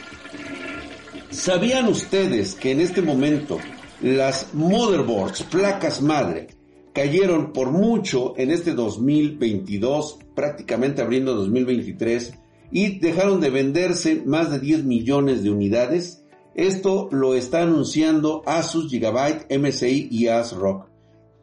¿Sabían 1.30 1.86
ustedes 1.86 2.56
que 2.56 2.72
en 2.72 2.80
este 2.80 3.02
momento 3.02 3.58
las 4.02 4.52
motherboards, 4.52 5.44
placas 5.44 6.02
madre, 6.02 6.48
cayeron 6.92 7.52
por 7.52 7.70
mucho 7.70 8.34
en 8.36 8.50
este 8.50 8.72
2022, 8.74 10.18
prácticamente 10.34 11.02
abriendo 11.02 11.36
2023, 11.36 12.34
y 12.72 12.98
dejaron 12.98 13.40
de 13.40 13.50
venderse 13.50 14.24
más 14.26 14.50
de 14.50 14.58
10 14.58 14.82
millones 14.82 15.44
de 15.44 15.50
unidades? 15.50 16.24
Esto 16.56 17.08
lo 17.12 17.36
está 17.36 17.62
anunciando 17.62 18.42
Asus 18.44 18.90
Gigabyte, 18.90 19.56
MSI 19.56 20.08
y 20.10 20.26
ASRock. 20.26 20.88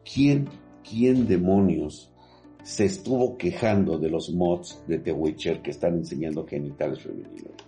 ¿Quién, 0.04 0.50
quién 0.86 1.26
demonios 1.26 2.12
se 2.62 2.84
estuvo 2.84 3.38
quejando 3.38 3.98
de 3.98 4.10
los 4.10 4.28
mods 4.34 4.82
de 4.86 4.98
The 4.98 5.12
Witcher 5.12 5.62
que 5.62 5.70
están 5.70 5.94
enseñando 5.94 6.46
genitales 6.46 7.00
femeninos? 7.00 7.67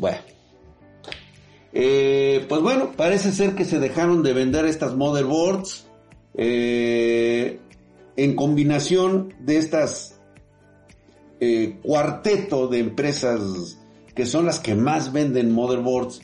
Bueno. 0.00 0.18
Eh, 1.74 2.46
pues 2.48 2.62
bueno, 2.62 2.92
parece 2.96 3.32
ser 3.32 3.54
que 3.54 3.66
se 3.66 3.78
dejaron 3.78 4.22
de 4.22 4.32
vender 4.32 4.64
estas 4.64 4.96
motherboards 4.96 5.86
eh, 6.34 7.60
en 8.16 8.34
combinación 8.34 9.34
de 9.40 9.58
estas 9.58 10.18
eh, 11.38 11.78
cuarteto 11.82 12.66
de 12.66 12.78
empresas 12.78 13.76
que 14.14 14.24
son 14.24 14.46
las 14.46 14.58
que 14.58 14.74
más 14.74 15.12
venden 15.12 15.52
motherboards, 15.52 16.22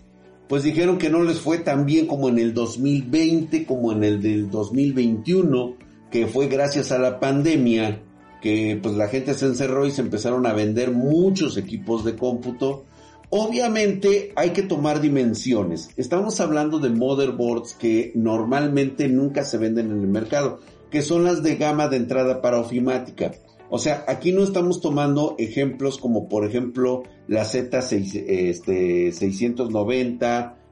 pues 0.49 0.62
dijeron 0.62 0.97
que 0.97 1.11
no 1.11 1.23
les 1.23 1.38
fue 1.38 1.59
tan 1.59 1.85
bien 1.85 2.06
como 2.06 2.30
en 2.30 2.38
el 2.38 2.54
2020, 2.54 3.66
como 3.66 3.92
en 3.92 4.04
el 4.04 4.23
del 4.23 4.50
2021, 4.50 5.76
que 6.11 6.26
fue 6.26 6.49
gracias 6.49 6.92
a 6.92 6.99
la 6.99 7.21
pandemia, 7.21 8.02
que 8.40 8.78
pues 8.83 8.95
la 8.97 9.09
gente 9.09 9.35
se 9.35 9.47
encerró 9.47 9.87
y 9.87 9.90
se 9.90 10.00
empezaron 10.00 10.47
a 10.47 10.54
vender 10.54 10.92
muchos 10.92 11.59
equipos 11.59 12.04
de 12.04 12.16
cómputo. 12.16 12.87
Obviamente 13.30 14.33
hay 14.37 14.50
que 14.50 14.62
tomar 14.62 15.00
dimensiones. 15.00 15.90
Estamos 15.97 16.40
hablando 16.40 16.78
de 16.78 16.90
motherboards 16.90 17.75
que 17.75 18.12
normalmente 18.14 19.09
nunca 19.09 19.45
se 19.45 19.59
venden 19.59 19.90
en 19.90 20.00
el 20.00 20.09
mercado, 20.09 20.61
que 20.90 21.02
son 21.02 21.25
las 21.25 21.42
de 21.42 21.56
gama 21.56 21.88
de 21.88 21.97
entrada 21.97 22.40
para 22.40 22.61
ofimática. 22.61 23.33
O 23.68 23.78
sea, 23.78 24.04
aquí 24.06 24.30
no 24.33 24.45
estamos 24.45 24.80
tomando 24.80 25.35
ejemplos 25.38 25.99
como 25.99 26.28
por 26.28 26.47
ejemplo 26.47 27.02
la 27.26 27.42
Z690, 27.42 28.23
este, 28.28 29.12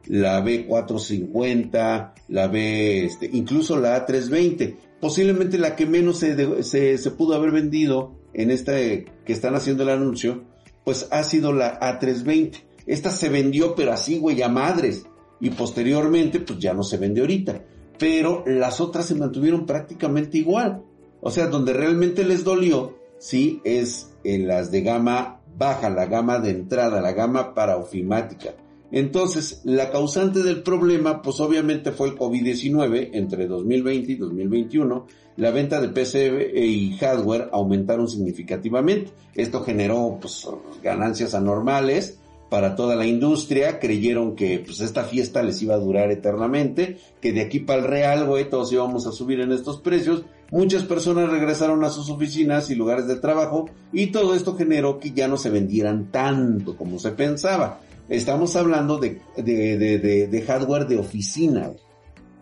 la 0.06 0.44
B450, 0.44 2.12
la 2.28 2.46
B, 2.46 3.04
este, 3.06 3.28
incluso 3.32 3.80
la 3.80 4.06
A320. 4.06 4.76
Posiblemente 5.00 5.58
la 5.58 5.74
que 5.74 5.86
menos 5.86 6.18
se, 6.18 6.62
se, 6.62 6.98
se 6.98 7.10
pudo 7.10 7.34
haber 7.34 7.50
vendido 7.50 8.14
en 8.32 8.52
esta 8.52 8.72
que 8.74 9.06
están 9.26 9.54
haciendo 9.54 9.82
el 9.82 9.90
anuncio, 9.90 10.44
pues 10.84 11.08
ha 11.10 11.22
sido 11.24 11.52
la 11.52 11.80
A320. 11.80 12.62
Esta 12.86 13.10
se 13.10 13.28
vendió 13.28 13.74
pero 13.74 13.92
así, 13.92 14.18
güey, 14.18 14.42
a 14.42 14.48
madres. 14.48 15.06
Y 15.40 15.50
posteriormente, 15.50 16.40
pues 16.40 16.58
ya 16.58 16.74
no 16.74 16.82
se 16.82 16.96
vende 16.96 17.20
ahorita. 17.20 17.60
Pero 17.98 18.44
las 18.46 18.80
otras 18.80 19.06
se 19.06 19.14
mantuvieron 19.14 19.66
prácticamente 19.66 20.38
igual. 20.38 20.82
O 21.20 21.30
sea, 21.30 21.46
donde 21.46 21.72
realmente 21.72 22.24
les 22.24 22.44
dolió, 22.44 22.98
sí, 23.18 23.60
es 23.64 24.10
en 24.24 24.46
las 24.46 24.70
de 24.70 24.82
gama 24.82 25.40
baja, 25.56 25.88
la 25.88 26.06
gama 26.06 26.38
de 26.38 26.50
entrada, 26.50 27.00
la 27.00 27.12
gama 27.12 27.54
para 27.54 27.76
ofimática. 27.76 28.54
Entonces, 28.96 29.60
la 29.64 29.90
causante 29.90 30.44
del 30.44 30.62
problema, 30.62 31.20
pues 31.20 31.40
obviamente 31.40 31.90
fue 31.90 32.10
el 32.10 32.14
COVID-19 32.16 33.10
entre 33.14 33.48
2020 33.48 34.12
y 34.12 34.14
2021. 34.14 35.06
La 35.36 35.50
venta 35.50 35.80
de 35.80 35.88
PC 35.88 36.52
y 36.54 36.96
hardware 36.98 37.48
aumentaron 37.50 38.08
significativamente. 38.08 39.10
Esto 39.34 39.64
generó 39.64 40.18
pues, 40.20 40.46
ganancias 40.80 41.34
anormales 41.34 42.20
para 42.48 42.76
toda 42.76 42.94
la 42.94 43.04
industria. 43.04 43.80
Creyeron 43.80 44.36
que 44.36 44.60
pues, 44.64 44.78
esta 44.78 45.02
fiesta 45.02 45.42
les 45.42 45.60
iba 45.60 45.74
a 45.74 45.78
durar 45.78 46.12
eternamente, 46.12 46.98
que 47.20 47.32
de 47.32 47.40
aquí 47.40 47.58
para 47.58 47.80
el 47.80 47.88
real, 47.88 48.26
güey, 48.26 48.48
todos 48.48 48.72
íbamos 48.72 49.08
a 49.08 49.12
subir 49.12 49.40
en 49.40 49.50
estos 49.50 49.80
precios 49.80 50.24
Muchas 50.52 50.84
personas 50.84 51.30
regresaron 51.30 51.82
a 51.82 51.90
sus 51.90 52.10
oficinas 52.10 52.70
y 52.70 52.76
lugares 52.76 53.08
de 53.08 53.16
trabajo 53.16 53.68
y 53.92 54.08
todo 54.08 54.36
esto 54.36 54.54
generó 54.54 55.00
que 55.00 55.10
ya 55.10 55.26
no 55.26 55.36
se 55.36 55.50
vendieran 55.50 56.12
tanto 56.12 56.76
como 56.76 57.00
se 57.00 57.10
pensaba. 57.10 57.80
Estamos 58.08 58.54
hablando 58.56 58.98
de, 58.98 59.20
de, 59.36 60.44
hardware 60.46 60.86
de 60.86 60.98
oficina. 60.98 61.72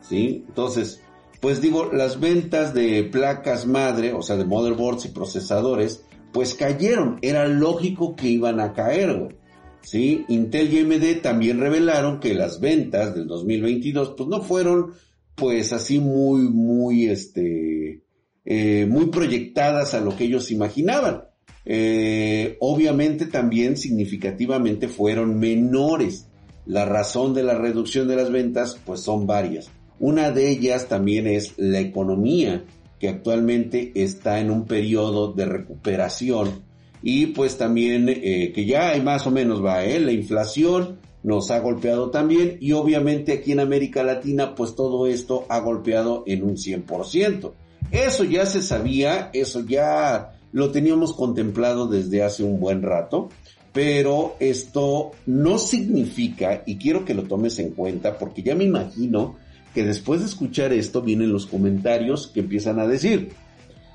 ¿Sí? 0.01 0.45
Entonces, 0.49 1.01
pues 1.41 1.61
digo, 1.61 1.93
las 1.93 2.19
ventas 2.19 2.75
de 2.75 3.05
placas 3.05 3.67
madre, 3.67 4.13
o 4.13 4.23
sea, 4.23 4.37
de 4.37 4.45
motherboards 4.45 5.07
y 5.07 5.09
procesadores, 5.09 6.05
pues 6.33 6.55
cayeron. 6.55 7.19
Era 7.23 7.47
lógico 7.47 8.17
que 8.17 8.29
iban 8.29 8.61
a 8.61 8.73
caer, 8.73 9.37
¿Sí? 9.83 10.25
Intel 10.29 10.73
y 10.73 10.79
AMD 10.81 11.23
también 11.23 11.59
revelaron 11.59 12.21
que 12.21 12.35
las 12.35 12.61
ventas 12.61 13.17
del 13.17 13.27
2022, 13.27 14.15
pues 14.17 14.29
no 14.29 14.41
fueron 14.41 14.93
pues 15.35 15.73
así 15.73 15.99
muy, 15.99 16.43
muy, 16.43 17.07
este, 17.07 18.03
eh, 18.45 18.87
muy 18.89 19.07
proyectadas 19.07 19.95
a 19.95 20.01
lo 20.01 20.17
que 20.17 20.25
ellos 20.25 20.51
imaginaban. 20.51 21.25
Eh, 21.65 22.57
obviamente 22.61 23.27
también 23.27 23.77
significativamente 23.77 24.89
fueron 24.89 25.39
menores. 25.39 26.27
La 26.67 26.85
razón 26.85 27.35
de 27.35 27.43
la 27.43 27.55
reducción 27.55 28.09
de 28.09 28.17
las 28.17 28.31
ventas, 28.31 28.79
pues 28.85 29.01
son 29.01 29.27
varias. 29.27 29.71
Una 29.99 30.31
de 30.31 30.49
ellas 30.49 30.89
también 30.89 31.27
es 31.27 31.55
la 31.57 31.81
economía, 31.81 32.65
que 32.99 33.09
actualmente 33.09 33.93
está 33.97 34.39
en 34.39 34.51
un 34.51 34.65
periodo 34.65 35.33
de 35.33 35.45
recuperación 35.45 36.63
y 37.03 37.27
pues 37.27 37.59
también 37.59 38.09
eh, 38.09 38.53
que 38.55 38.65
ya 38.65 38.91
hay 38.91 39.01
más 39.01 39.27
o 39.27 39.33
menos 39.33 39.65
va, 39.65 39.85
¿eh? 39.85 39.99
la 39.99 40.13
inflación 40.13 41.01
nos 41.25 41.51
ha 41.51 41.59
golpeado 41.59 42.11
también 42.11 42.59
y 42.61 42.73
obviamente 42.73 43.33
aquí 43.33 43.53
en 43.53 43.61
América 43.61 44.05
Latina 44.05 44.55
pues 44.55 44.77
todo 44.77 45.07
esto 45.09 45.47
ha 45.49 45.59
golpeado 45.59 46.23
en 46.27 46.45
un 46.45 46.57
100%. 46.57 47.53
Eso 47.91 48.25
ya 48.25 48.47
se 48.47 48.63
sabía, 48.63 49.31
eso 49.33 49.65
ya 49.67 50.32
lo 50.53 50.71
teníamos 50.71 51.15
contemplado 51.15 51.87
desde 51.87 52.23
hace 52.23 52.43
un 52.45 52.61
buen 52.61 52.83
rato, 52.83 53.31
pero 53.73 54.37
esto 54.39 55.13
no 55.27 55.59
significa, 55.59 56.63
y 56.67 56.77
quiero 56.77 57.05
que 57.05 57.15
lo 57.15 57.25
tomes 57.25 57.59
en 57.59 57.71
cuenta 57.71 58.19
porque 58.19 58.43
ya 58.43 58.55
me 58.55 58.65
imagino 58.65 59.37
que 59.75 59.83
después 59.83 60.21
de 60.21 60.27
escuchar 60.27 60.73
esto 60.73 61.01
vienen 61.01 61.33
los 61.33 61.47
comentarios 61.47 62.27
que 62.27 62.41
empiezan 62.41 62.79
a 62.79 62.87
decir, 62.87 63.31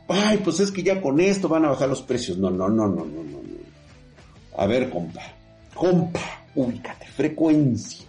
ay, 0.07 0.39
pues 0.43 0.59
es 0.59 0.71
que 0.71 0.81
ya 0.81 1.01
con 1.01 1.19
esto 1.19 1.47
van 1.47 1.65
a 1.65 1.69
bajar 1.69 1.89
los 1.89 2.01
precios. 2.01 2.37
No, 2.37 2.49
no, 2.49 2.67
no, 2.67 2.87
no, 2.87 3.05
no, 3.05 3.23
no. 3.23 3.37
A 4.57 4.65
ver, 4.65 4.89
compa, 4.89 5.21
compa, 5.75 6.45
ubícate, 6.55 7.05
frecuencia. 7.05 8.07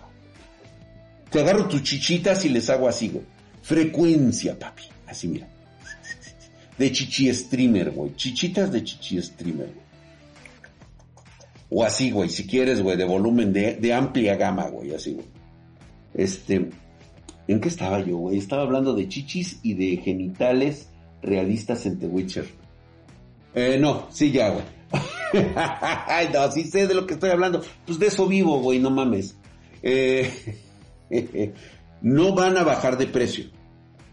Te 1.30 1.40
agarro 1.40 1.68
tus 1.68 1.82
chichitas 1.82 2.42
y 2.46 2.48
les 2.48 2.70
hago 2.70 2.88
así. 2.88 3.12
Frecuencia, 3.60 4.58
papi. 4.58 4.84
Así, 5.06 5.28
mira. 5.28 5.46
De 6.78 6.92
chichi 6.92 7.32
streamer, 7.34 7.90
güey. 7.90 8.14
Chichitas 8.14 8.70
de 8.70 8.84
chichi 8.84 9.20
streamer, 9.20 9.66
güey. 9.66 9.88
O 11.70 11.84
así, 11.84 12.10
güey, 12.10 12.30
si 12.30 12.46
quieres, 12.46 12.82
güey, 12.82 12.96
de 12.96 13.04
volumen, 13.04 13.52
de, 13.52 13.92
amplia 13.92 14.36
gama, 14.36 14.68
güey, 14.68 14.94
así, 14.94 15.12
güey. 15.12 15.26
Este, 16.14 16.70
¿en 17.46 17.60
qué 17.60 17.68
estaba 17.68 18.00
yo, 18.00 18.16
güey? 18.16 18.38
Estaba 18.38 18.62
hablando 18.62 18.94
de 18.94 19.08
chichis 19.08 19.60
y 19.62 19.74
de 19.74 19.98
genitales 19.98 20.88
realistas 21.20 21.84
en 21.84 21.98
The 21.98 22.06
Witcher. 22.06 22.46
Eh, 23.54 23.76
no, 23.78 24.06
sí, 24.10 24.30
ya, 24.32 24.50
güey. 24.50 24.64
Ay, 25.56 26.28
no, 26.32 26.50
sí 26.50 26.64
sé 26.64 26.86
de 26.86 26.94
lo 26.94 27.06
que 27.06 27.14
estoy 27.14 27.30
hablando. 27.30 27.62
Pues 27.84 27.98
de 27.98 28.06
eso 28.06 28.26
vivo, 28.26 28.60
güey, 28.60 28.78
no 28.78 28.90
mames. 28.90 29.36
Eh, 29.82 30.30
no 32.00 32.34
van 32.34 32.56
a 32.56 32.62
bajar 32.62 32.96
de 32.96 33.06
precio. 33.06 33.44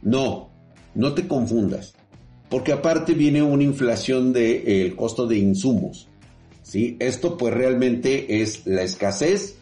No, 0.01 0.49
no 0.93 1.13
te 1.13 1.25
confundas. 1.25 1.95
Porque 2.49 2.73
aparte 2.73 3.13
viene 3.13 3.41
una 3.41 3.63
inflación 3.63 4.33
del 4.33 4.63
de, 4.63 4.85
eh, 4.87 4.95
costo 4.95 5.27
de 5.27 5.37
insumos. 5.37 6.07
¿sí? 6.63 6.95
Esto 6.99 7.37
pues 7.37 7.53
realmente 7.53 8.41
es 8.41 8.65
la 8.65 8.83
escasez 8.83 9.55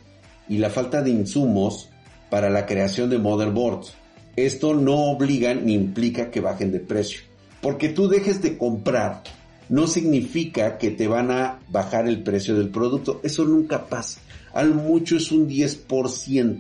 y 0.50 0.58
la 0.58 0.70
falta 0.70 1.02
de 1.02 1.12
insumos 1.12 1.90
para 2.30 2.50
la 2.50 2.66
creación 2.66 3.10
de 3.10 3.20
motherboards. 3.20 3.94
Esto 4.36 4.74
no 4.74 5.12
obliga 5.12 5.54
ni 5.54 5.74
implica 5.74 6.32
que 6.32 6.42
bajen 6.42 6.72
de 6.72 6.80
precio. 6.80 7.22
Porque 7.62 7.90
tú 7.90 8.08
dejes 8.08 8.42
de 8.42 8.58
comprar 8.58 9.24
no 9.70 9.88
significa 9.88 10.78
que 10.78 10.92
te 10.92 11.08
van 11.08 11.32
a 11.32 11.60
bajar 11.70 12.08
el 12.08 12.22
precio 12.22 12.56
del 12.56 12.70
producto. 12.70 13.22
Eso 13.24 13.46
nunca 13.46 13.86
pasa. 13.88 14.20
Al 14.54 14.74
mucho 14.76 15.18
es 15.18 15.32
un 15.32 15.48
10%. 15.48 16.60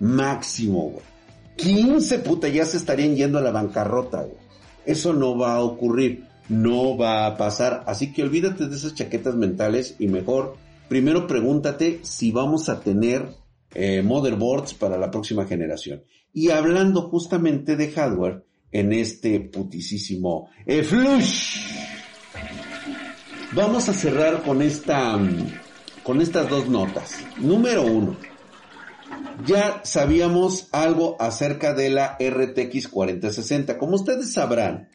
Máximo, 0.00 0.90
güey. 0.90 1.04
15 1.56 2.20
puta 2.20 2.48
ya 2.48 2.64
se 2.64 2.76
estarían 2.76 3.16
yendo 3.16 3.38
a 3.38 3.42
la 3.42 3.50
bancarrota, 3.50 4.22
güey. 4.22 4.49
Eso 4.84 5.12
no 5.12 5.36
va 5.36 5.54
a 5.54 5.62
ocurrir. 5.62 6.24
No 6.48 6.96
va 6.96 7.26
a 7.26 7.36
pasar. 7.36 7.84
Así 7.86 8.12
que 8.12 8.22
olvídate 8.22 8.66
de 8.66 8.76
esas 8.76 8.94
chaquetas 8.94 9.36
mentales 9.36 9.96
y 9.98 10.08
mejor, 10.08 10.56
primero 10.88 11.26
pregúntate 11.26 12.00
si 12.02 12.32
vamos 12.32 12.68
a 12.68 12.80
tener 12.80 13.28
eh, 13.74 14.02
motherboards 14.02 14.74
para 14.74 14.98
la 14.98 15.10
próxima 15.10 15.46
generación. 15.46 16.02
Y 16.32 16.50
hablando 16.50 17.02
justamente 17.02 17.76
de 17.76 17.90
hardware 17.90 18.44
en 18.72 18.92
este 18.92 19.40
putisísimo 19.40 20.48
eh, 20.64 20.82
flush 20.82 21.60
Vamos 23.52 23.88
a 23.88 23.92
cerrar 23.92 24.42
con 24.44 24.62
esta, 24.62 25.18
con 26.04 26.20
estas 26.20 26.48
dos 26.48 26.68
notas. 26.68 27.24
Número 27.38 27.82
uno. 27.82 28.16
Ya 29.46 29.80
sabíamos 29.84 30.68
algo 30.72 31.16
acerca 31.20 31.74
de 31.74 31.90
la 31.90 32.16
RTX 32.20 32.88
4060. 32.88 33.78
Como 33.78 33.96
ustedes 33.96 34.32
sabrán, 34.32 34.88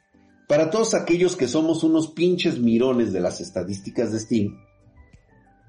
para 0.47 0.69
todos 0.69 0.93
aquellos 0.93 1.35
que 1.35 1.47
somos 1.47 1.83
unos 1.83 2.11
pinches 2.11 2.59
mirones 2.59 3.11
de 3.13 3.19
las 3.19 3.41
estadísticas 3.41 4.11
de 4.11 4.19
Steam, 4.19 4.57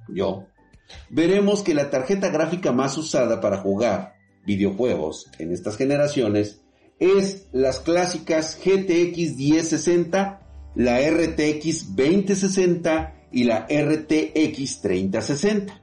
yo, 0.08 0.46
veremos 1.10 1.62
que 1.62 1.74
la 1.74 1.90
tarjeta 1.90 2.28
gráfica 2.28 2.72
más 2.72 2.96
usada 2.98 3.40
para 3.40 3.58
jugar 3.58 4.14
videojuegos 4.46 5.30
en 5.38 5.52
estas 5.52 5.76
generaciones 5.76 6.60
es 6.98 7.48
las 7.52 7.80
clásicas 7.80 8.58
GTX 8.62 9.36
1060 9.36 10.46
la 10.76 11.00
RTX 11.00 11.96
2060 11.96 13.28
y 13.32 13.44
la 13.44 13.66
RTX 13.66 14.80
3060. 14.82 15.82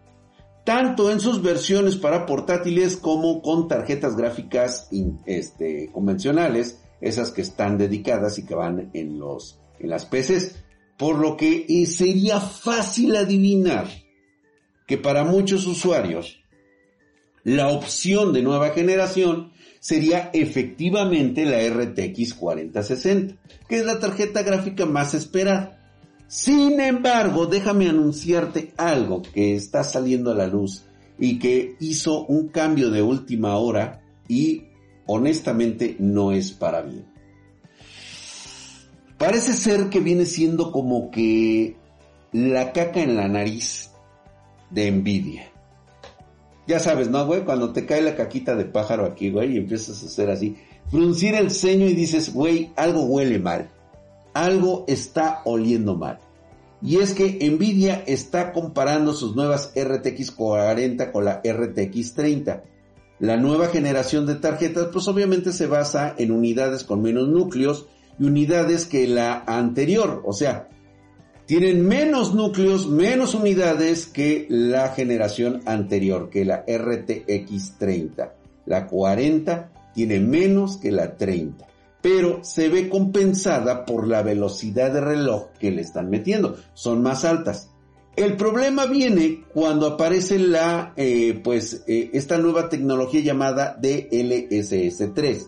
Tanto 0.64 1.12
en 1.12 1.20
sus 1.20 1.42
versiones 1.42 1.96
para 1.96 2.26
portátiles 2.26 2.98
como 2.98 3.42
con 3.42 3.68
tarjetas 3.68 4.16
gráficas 4.16 4.90
este, 5.26 5.90
convencionales, 5.92 6.80
esas 7.02 7.32
que 7.32 7.42
están 7.42 7.78
dedicadas 7.78 8.40
y 8.40 8.46
que 8.46 8.56
van 8.56 8.90
en, 8.94 9.20
los, 9.20 9.60
en 9.80 9.90
las 9.90 10.06
PCs. 10.06 10.56
Por 10.98 11.18
lo 11.18 11.36
que 11.36 11.86
sería 11.86 12.40
fácil 12.40 13.16
adivinar 13.16 13.88
que 14.88 14.98
para 14.98 15.24
muchos 15.24 15.68
usuarios 15.68 16.40
la 17.44 17.68
opción 17.68 18.32
de 18.32 18.42
nueva 18.42 18.70
generación 18.70 19.52
sería 19.80 20.30
efectivamente 20.34 21.46
la 21.46 21.60
RTX 21.68 22.36
4060, 22.36 23.36
que 23.68 23.78
es 23.78 23.86
la 23.86 24.00
tarjeta 24.00 24.44
gráfica 24.44 24.86
más 24.86 25.14
esperada. 25.14 25.83
Sin 26.34 26.82
embargo, 26.82 27.46
déjame 27.46 27.88
anunciarte 27.88 28.74
algo 28.76 29.22
que 29.22 29.54
está 29.54 29.84
saliendo 29.84 30.32
a 30.32 30.34
la 30.34 30.48
luz 30.48 30.84
y 31.20 31.38
que 31.38 31.76
hizo 31.80 32.26
un 32.26 32.48
cambio 32.48 32.90
de 32.90 33.04
última 33.04 33.56
hora 33.58 34.02
y 34.28 34.64
honestamente 35.06 35.96
no 36.00 36.32
es 36.32 36.52
para 36.52 36.82
bien. 36.82 37.06
Parece 39.20 39.54
ser 39.54 39.90
que 39.90 40.00
viene 40.00 40.26
siendo 40.26 40.72
como 40.72 41.12
que 41.12 41.76
la 42.32 42.74
caca 42.74 43.04
en 43.04 43.16
la 43.16 43.28
nariz 43.28 43.92
de 44.72 44.88
envidia. 44.88 45.52
Ya 46.66 46.80
sabes, 46.80 47.12
¿no, 47.12 47.28
güey? 47.28 47.46
Cuando 47.46 47.74
te 47.74 47.86
cae 47.86 48.02
la 48.02 48.16
caquita 48.16 48.56
de 48.56 48.66
pájaro 48.66 49.06
aquí, 49.06 49.30
güey, 49.30 49.54
y 49.54 49.58
empiezas 49.58 50.02
a 50.02 50.08
hacer 50.08 50.32
así, 50.32 50.56
fruncir 50.90 51.36
el 51.36 51.52
ceño 51.52 51.86
y 51.86 51.94
dices, 51.94 52.34
güey, 52.34 52.72
algo 52.76 53.04
huele 53.04 53.38
mal. 53.38 53.70
Algo 54.34 54.86
está 54.88 55.42
oliendo 55.46 55.96
mal. 55.96 56.20
Y 56.82 56.98
es 56.98 57.14
que 57.14 57.50
Nvidia 57.50 58.04
está 58.06 58.52
comparando 58.52 59.14
sus 59.14 59.36
nuevas 59.36 59.72
RTX 59.74 60.32
40 60.32 61.12
con 61.12 61.26
la 61.26 61.42
RTX 61.46 62.14
30. 62.14 62.64
La 63.20 63.38
nueva 63.38 63.68
generación 63.68 64.26
de 64.26 64.36
tarjetas 64.36 64.88
pues 64.92 65.08
obviamente 65.08 65.54
se 65.54 65.68
basa 65.68 66.14
en 66.18 66.32
unidades 66.32 66.84
con 66.84 67.02
menos 67.02 67.30
núcleos 67.30 67.88
y 68.20 68.26
unidades 68.26 68.86
que 68.86 69.08
la 69.08 69.44
anterior. 69.48 70.24
O 70.26 70.34
sea, 70.34 70.68
tienen 71.46 71.88
menos 71.88 72.34
núcleos, 72.34 72.90
menos 72.90 73.34
unidades 73.34 74.08
que 74.08 74.46
la 74.50 74.90
generación 74.90 75.62
anterior, 75.66 76.30
que 76.30 76.44
la 76.44 76.66
RTX 76.68 77.78
30. 77.78 78.34
La 78.66 78.88
40 78.88 79.72
tiene 79.94 80.20
menos 80.20 80.78
que 80.78 80.92
la 80.92 81.16
30 81.16 81.73
pero 82.04 82.44
se 82.44 82.68
ve 82.68 82.90
compensada 82.90 83.86
por 83.86 84.10
la 84.10 84.22
velocidad 84.24 84.92
de 84.92 85.00
reloj 85.00 85.48
que 85.58 85.72
le 85.72 85.82
están 85.82 86.10
metiendo. 86.10 86.58
Son 86.74 87.02
más 87.02 87.24
altas. 87.24 87.70
El 88.18 88.36
problema 88.36 88.88
viene 88.88 89.46
cuando 89.54 89.88
aparece 89.88 90.38
la, 90.38 90.92
eh, 90.98 91.40
pues, 91.42 91.86
eh, 91.88 92.10
esta 92.12 92.38
nueva 92.38 92.68
tecnología 92.68 93.22
llamada 93.22 93.80
DLSS3, 93.82 95.48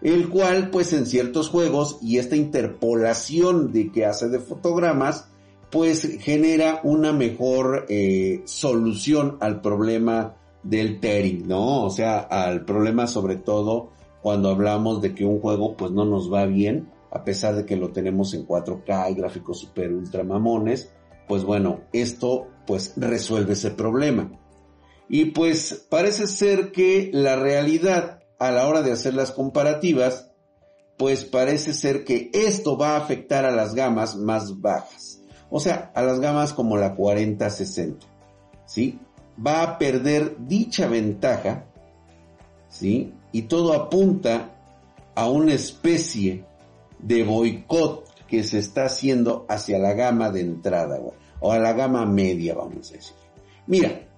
el 0.00 0.28
cual, 0.28 0.70
pues, 0.70 0.92
en 0.92 1.04
ciertos 1.04 1.48
juegos 1.48 1.98
y 2.00 2.18
esta 2.18 2.36
interpolación 2.36 3.72
de 3.72 3.90
que 3.90 4.06
hace 4.06 4.28
de 4.28 4.38
fotogramas, 4.38 5.26
pues, 5.68 6.08
genera 6.20 6.80
una 6.84 7.12
mejor 7.12 7.86
eh, 7.88 8.42
solución 8.44 9.36
al 9.40 9.60
problema 9.60 10.36
del 10.62 11.00
tearing, 11.00 11.48
¿no? 11.48 11.82
O 11.82 11.90
sea, 11.90 12.20
al 12.20 12.64
problema 12.64 13.08
sobre 13.08 13.34
todo 13.34 13.97
cuando 14.22 14.50
hablamos 14.50 15.00
de 15.00 15.14
que 15.14 15.24
un 15.24 15.40
juego 15.40 15.76
pues 15.76 15.90
no 15.92 16.04
nos 16.04 16.32
va 16.32 16.46
bien, 16.46 16.90
a 17.10 17.24
pesar 17.24 17.54
de 17.54 17.64
que 17.64 17.76
lo 17.76 17.90
tenemos 17.90 18.34
en 18.34 18.46
4K 18.46 19.12
y 19.12 19.14
gráficos 19.14 19.60
super 19.60 19.92
ultra 19.92 20.24
mamones, 20.24 20.92
pues 21.26 21.44
bueno, 21.44 21.80
esto 21.92 22.48
pues 22.66 22.94
resuelve 22.96 23.54
ese 23.54 23.70
problema. 23.70 24.30
Y 25.08 25.26
pues 25.26 25.86
parece 25.88 26.26
ser 26.26 26.72
que 26.72 27.10
la 27.12 27.36
realidad 27.36 28.20
a 28.38 28.50
la 28.50 28.66
hora 28.66 28.82
de 28.82 28.92
hacer 28.92 29.14
las 29.14 29.32
comparativas, 29.32 30.30
pues 30.96 31.24
parece 31.24 31.74
ser 31.74 32.04
que 32.04 32.30
esto 32.32 32.76
va 32.76 32.90
a 32.90 32.98
afectar 32.98 33.44
a 33.44 33.50
las 33.50 33.74
gamas 33.74 34.16
más 34.16 34.60
bajas. 34.60 35.20
O 35.50 35.60
sea, 35.60 35.90
a 35.94 36.02
las 36.02 36.20
gamas 36.20 36.52
como 36.52 36.76
la 36.76 36.94
4060. 36.94 38.06
¿Sí? 38.66 39.00
Va 39.44 39.62
a 39.62 39.78
perder 39.78 40.36
dicha 40.40 40.88
ventaja, 40.88 41.66
¿sí? 42.68 43.14
Y 43.32 43.42
todo 43.42 43.72
apunta 43.72 44.54
a 45.14 45.28
una 45.28 45.54
especie 45.54 46.44
de 46.98 47.24
boicot 47.24 48.26
que 48.26 48.44
se 48.44 48.58
está 48.58 48.86
haciendo 48.86 49.46
hacia 49.48 49.78
la 49.78 49.94
gama 49.94 50.30
de 50.30 50.40
entrada, 50.40 51.00
o 51.40 51.52
a 51.52 51.58
la 51.58 51.72
gama 51.72 52.04
media, 52.06 52.54
vamos 52.54 52.90
a 52.90 52.94
decir. 52.94 53.14
Mira, 53.66 54.08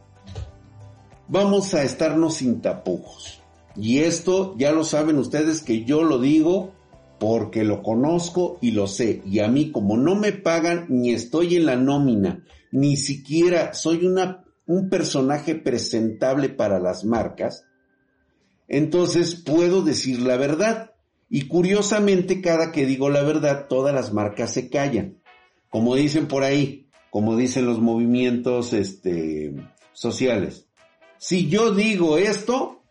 vamos 1.29 1.75
a 1.75 1.83
estarnos 1.83 2.35
sin 2.35 2.61
tapujos. 2.61 3.41
Y 3.77 4.01
esto 4.01 4.55
ya 4.59 4.73
lo 4.73 4.85
saben 4.85 5.17
ustedes 5.19 5.63
que 5.63 5.85
yo 5.85 6.03
lo 6.03 6.19
digo 6.19 6.73
porque 7.19 7.65
lo 7.65 7.83
conozco 7.83 8.59
y 8.61 8.73
lo 8.73 8.87
sé. 8.87 9.23
Y 9.25 9.39
a 9.41 9.49
mí 9.49 9.71
como 9.71 9.97
no 9.97 10.17
me 10.17 10.33
pagan 10.33 10.87
ni 10.89 11.13
estoy 11.13 11.57
en 11.57 11.67
la 11.67 11.77
nómina, 11.77 12.45
ni 12.73 12.97
siquiera 12.97 13.75
soy 13.75 14.07
una, 14.07 14.45
un 14.67 14.89
personaje 14.89 15.55
presentable 15.55 16.49
para 16.49 16.81
las 16.81 17.05
marcas, 17.05 17.65
entonces 18.71 19.35
puedo 19.35 19.83
decir 19.83 20.21
la 20.21 20.37
verdad. 20.37 20.93
Y 21.29 21.49
curiosamente, 21.49 22.41
cada 22.41 22.71
que 22.71 22.87
digo 22.87 23.11
la 23.11 23.23
verdad, 23.23 23.67
todas 23.69 23.93
las 23.93 24.13
marcas 24.13 24.53
se 24.53 24.71
callan. 24.71 25.19
Como 25.69 25.97
dicen 25.97 26.29
por 26.29 26.45
ahí, 26.45 26.87
como 27.11 27.37
dicen 27.37 27.67
los 27.67 27.81
movimientos 27.81 28.73
este, 28.73 29.53
sociales. 29.93 30.67
Si 31.19 31.49
yo 31.49 31.75
digo 31.75 32.17
esto, 32.17 32.83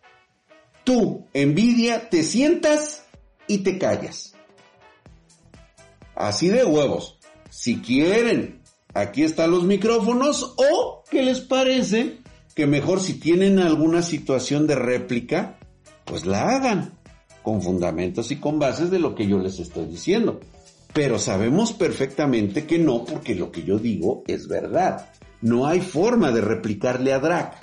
tú, 0.84 1.26
envidia, 1.34 2.10
te 2.10 2.24
sientas 2.24 3.06
y 3.48 3.60
te 3.60 3.78
callas. 3.78 4.34
Así 6.14 6.50
de 6.50 6.66
huevos. 6.66 7.20
Si 7.50 7.78
quieren, 7.78 8.62
aquí 8.94 9.24
están 9.24 9.52
los 9.52 9.64
micrófonos 9.64 10.56
o, 10.58 11.04
¿qué 11.10 11.24
les 11.24 11.40
parece? 11.40 12.18
Que 12.54 12.68
mejor 12.68 13.00
si 13.00 13.14
tienen 13.14 13.60
alguna 13.60 14.02
situación 14.02 14.68
de 14.68 14.76
réplica, 14.76 15.59
pues 16.10 16.26
la 16.26 16.56
hagan, 16.56 16.92
con 17.44 17.62
fundamentos 17.62 18.32
y 18.32 18.38
con 18.38 18.60
bases 18.60 18.90
de 18.90 19.00
lo 19.00 19.16
que 19.16 19.28
yo 19.28 19.38
les 19.40 19.60
estoy 19.60 19.86
diciendo. 19.86 20.40
Pero 20.92 21.20
sabemos 21.20 21.72
perfectamente 21.72 22.66
que 22.66 22.80
no, 22.80 23.06
porque 23.06 23.36
lo 23.36 23.52
que 23.52 23.64
yo 23.64 23.78
digo 23.78 24.24
es 24.28 24.48
verdad. 24.48 25.10
No 25.42 25.68
hay 25.68 25.82
forma 25.82 26.32
de 26.32 26.42
replicarle 26.42 27.14
a 27.14 27.20
Drac, 27.20 27.54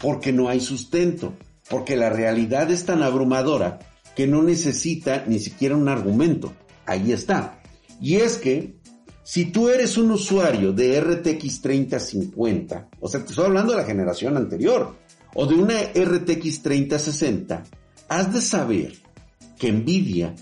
porque 0.00 0.32
no 0.32 0.48
hay 0.48 0.60
sustento, 0.60 1.32
porque 1.70 1.96
la 1.96 2.10
realidad 2.10 2.70
es 2.70 2.84
tan 2.84 3.02
abrumadora 3.02 3.78
que 4.14 4.26
no 4.26 4.42
necesita 4.42 5.24
ni 5.26 5.40
siquiera 5.40 5.74
un 5.74 5.88
argumento. 5.88 6.52
Ahí 6.84 7.12
está. 7.12 7.60
Y 8.00 8.16
es 8.16 8.36
que 8.36 8.76
si 9.22 9.46
tú 9.46 9.68
eres 9.68 9.96
un 9.96 10.10
usuario 10.10 10.72
de 10.72 11.00
RTX 11.00 11.62
3050, 11.62 12.88
o 13.00 13.08
sea, 13.08 13.24
te 13.24 13.30
estoy 13.30 13.46
hablando 13.46 13.72
de 13.72 13.78
la 13.78 13.84
generación 13.84 14.36
anterior, 14.36 14.94
o 15.34 15.46
de 15.46 15.54
una 15.54 15.74
RTX 15.74 16.62
3060, 16.62 17.62
has 18.08 18.32
de 18.32 18.40
saber 18.40 18.94
que 19.58 19.72
Nvidia 19.72 20.34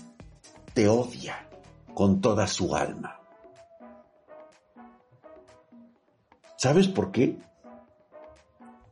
te 0.73 0.87
odia 0.87 1.47
con 1.93 2.21
toda 2.21 2.47
su 2.47 2.75
alma. 2.75 3.19
¿Sabes 6.57 6.87
por 6.87 7.11
qué? 7.11 7.37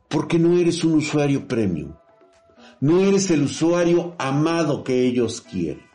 Porque 0.08 0.38
no 0.38 0.56
eres 0.56 0.84
un 0.84 0.94
usuario 0.94 1.48
premium. 1.48 1.94
No 2.80 3.00
eres 3.00 3.30
el 3.30 3.42
usuario 3.42 4.14
amado 4.18 4.84
que 4.84 5.06
ellos 5.06 5.40
quieren. 5.40 5.86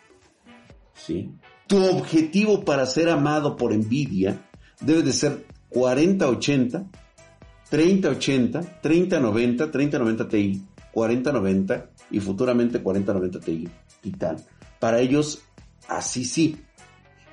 ¿Sí? 0.93 1.31
Tu 1.67 1.83
objetivo 1.85 2.65
para 2.65 2.85
ser 2.85 3.09
amado 3.09 3.55
por 3.55 3.73
Nvidia 3.73 4.49
debe 4.81 5.03
de 5.03 5.13
ser 5.13 5.45
4080 5.69 6.89
3080, 7.71 8.81
3090, 8.81 9.71
3090 9.71 10.27
Ti, 10.27 10.61
4090 10.91 11.89
y 12.11 12.19
futuramente 12.19 12.83
4090 12.83 13.39
Ti 13.39 13.69
Titan. 14.01 14.37
Para 14.77 14.99
ellos, 14.99 15.41
así 15.87 16.25
sí. 16.25 16.57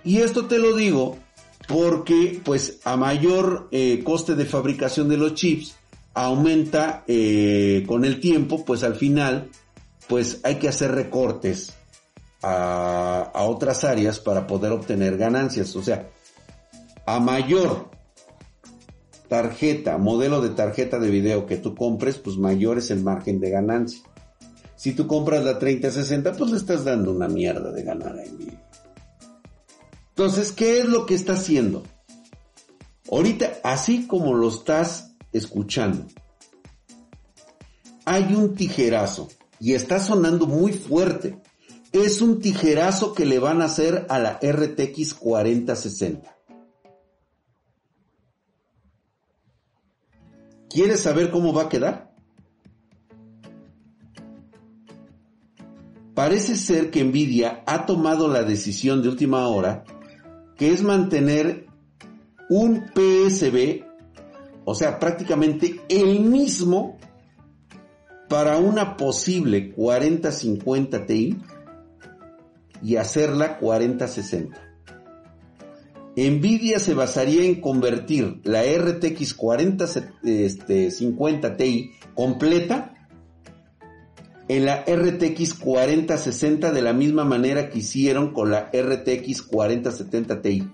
Y 0.05 0.19
esto 0.19 0.47
te 0.47 0.59
lo 0.59 0.77
digo 0.77 1.19
porque 1.67 2.41
pues 2.45 2.79
a 2.85 2.97
mayor 2.97 3.69
eh, 3.73 4.03
coste 4.05 4.37
de 4.37 4.45
fabricación 4.45 5.09
de 5.09 5.17
los 5.17 5.35
chips 5.35 5.75
aumenta 6.15 7.03
eh, 7.09 7.85
con 7.89 8.05
el 8.05 8.21
tiempo, 8.21 8.65
pues 8.65 8.85
al 8.85 8.95
final 8.95 9.51
pues 10.07 10.41
hay 10.45 10.57
que 10.57 10.69
hacer 10.69 10.93
recortes 10.93 11.75
a, 12.43 13.33
a 13.35 13.43
otras 13.43 13.83
áreas 13.83 14.21
para 14.21 14.47
poder 14.47 14.71
obtener 14.71 15.17
ganancias. 15.17 15.75
O 15.75 15.83
sea, 15.83 16.09
a 17.07 17.19
mayor 17.19 17.98
tarjeta, 19.29 19.99
modelo 19.99 20.41
de 20.41 20.51
tarjeta 20.51 20.99
de 20.99 21.11
video 21.11 21.47
que 21.47 21.57
tú 21.57 21.75
compres, 21.75 22.17
pues 22.17 22.37
mayor 22.37 22.79
es 22.79 22.91
el 22.91 23.03
margen 23.03 23.41
de 23.41 23.51
ganancia. 23.51 24.01
Si 24.77 24.93
tú 24.93 25.07
compras 25.07 25.45
la 25.45 25.59
3060, 25.59 26.33
pues 26.33 26.51
le 26.51 26.57
estás 26.57 26.85
dando 26.85 27.13
una 27.13 27.29
mierda 27.29 27.73
de 27.73 27.83
ganar 27.83 28.19
a 28.19 28.25
Nvidia. 28.25 28.63
Entonces, 30.11 30.53
¿qué 30.53 30.79
es 30.79 30.87
lo 30.87 31.07
que 31.07 31.15
está 31.15 31.35
haciendo? 31.35 31.85
Ahorita, 33.11 33.59
así 33.65 34.07
como 34.07 34.35
lo 34.35 34.49
estás 34.49 35.15
escuchando, 35.33 36.07
hay 38.05 38.35
un 38.35 38.55
tijerazo 38.55 39.29
y 39.61 39.75
está 39.75 40.01
sonando 40.01 40.47
muy 40.47 40.73
fuerte. 40.73 41.39
Es 41.93 42.21
un 42.21 42.41
tijerazo 42.41 43.15
que 43.15 43.27
le 43.27 43.39
van 43.39 43.63
a 43.63 43.67
hacer 43.67 44.07
a 44.09 44.19
la 44.19 44.39
RTX 44.43 45.15
4060. 45.15 46.38
¿Quieres 50.71 51.01
saber 51.01 51.31
cómo 51.31 51.53
va 51.53 51.65
a 51.65 51.69
quedar? 51.69 52.13
Parece 56.15 56.57
ser 56.57 56.91
que 56.91 57.05
Nvidia 57.05 57.63
ha 57.67 57.87
tomado 57.87 58.29
la 58.29 58.43
decisión 58.43 59.03
de 59.03 59.09
última 59.09 59.47
hora 59.47 59.85
que 60.57 60.73
es 60.73 60.83
mantener 60.83 61.67
un 62.51 62.87
PSB, 62.93 63.85
o 64.65 64.75
sea, 64.75 64.99
prácticamente 64.99 65.81
el 65.89 66.21
mismo 66.21 66.99
para 68.29 68.59
una 68.59 68.97
posible 68.97 69.73
4050 69.73 71.07
Ti 71.07 71.39
y 72.83 72.97
hacerla 72.97 73.59
4060. 73.59 74.68
Nvidia 76.19 76.81
se 76.81 76.95
basaría 76.95 77.45
en 77.45 77.61
convertir 77.61 78.41
la 78.43 78.65
RTX 78.65 79.35
4050 79.35 81.49
este, 81.49 81.57
Ti 81.57 81.93
completa 82.15 82.95
en 84.49 84.65
la 84.65 84.85
RTX 84.85 85.55
4060 85.55 86.73
de 86.73 86.83
la 86.83 86.93
misma 86.93 87.23
manera 87.25 87.71
que 87.71 87.79
hicieron 87.79 88.33
con 88.33 88.51
la 88.51 88.69
RTX 88.73 89.43
4070 89.43 90.43
Ti. 90.43 90.69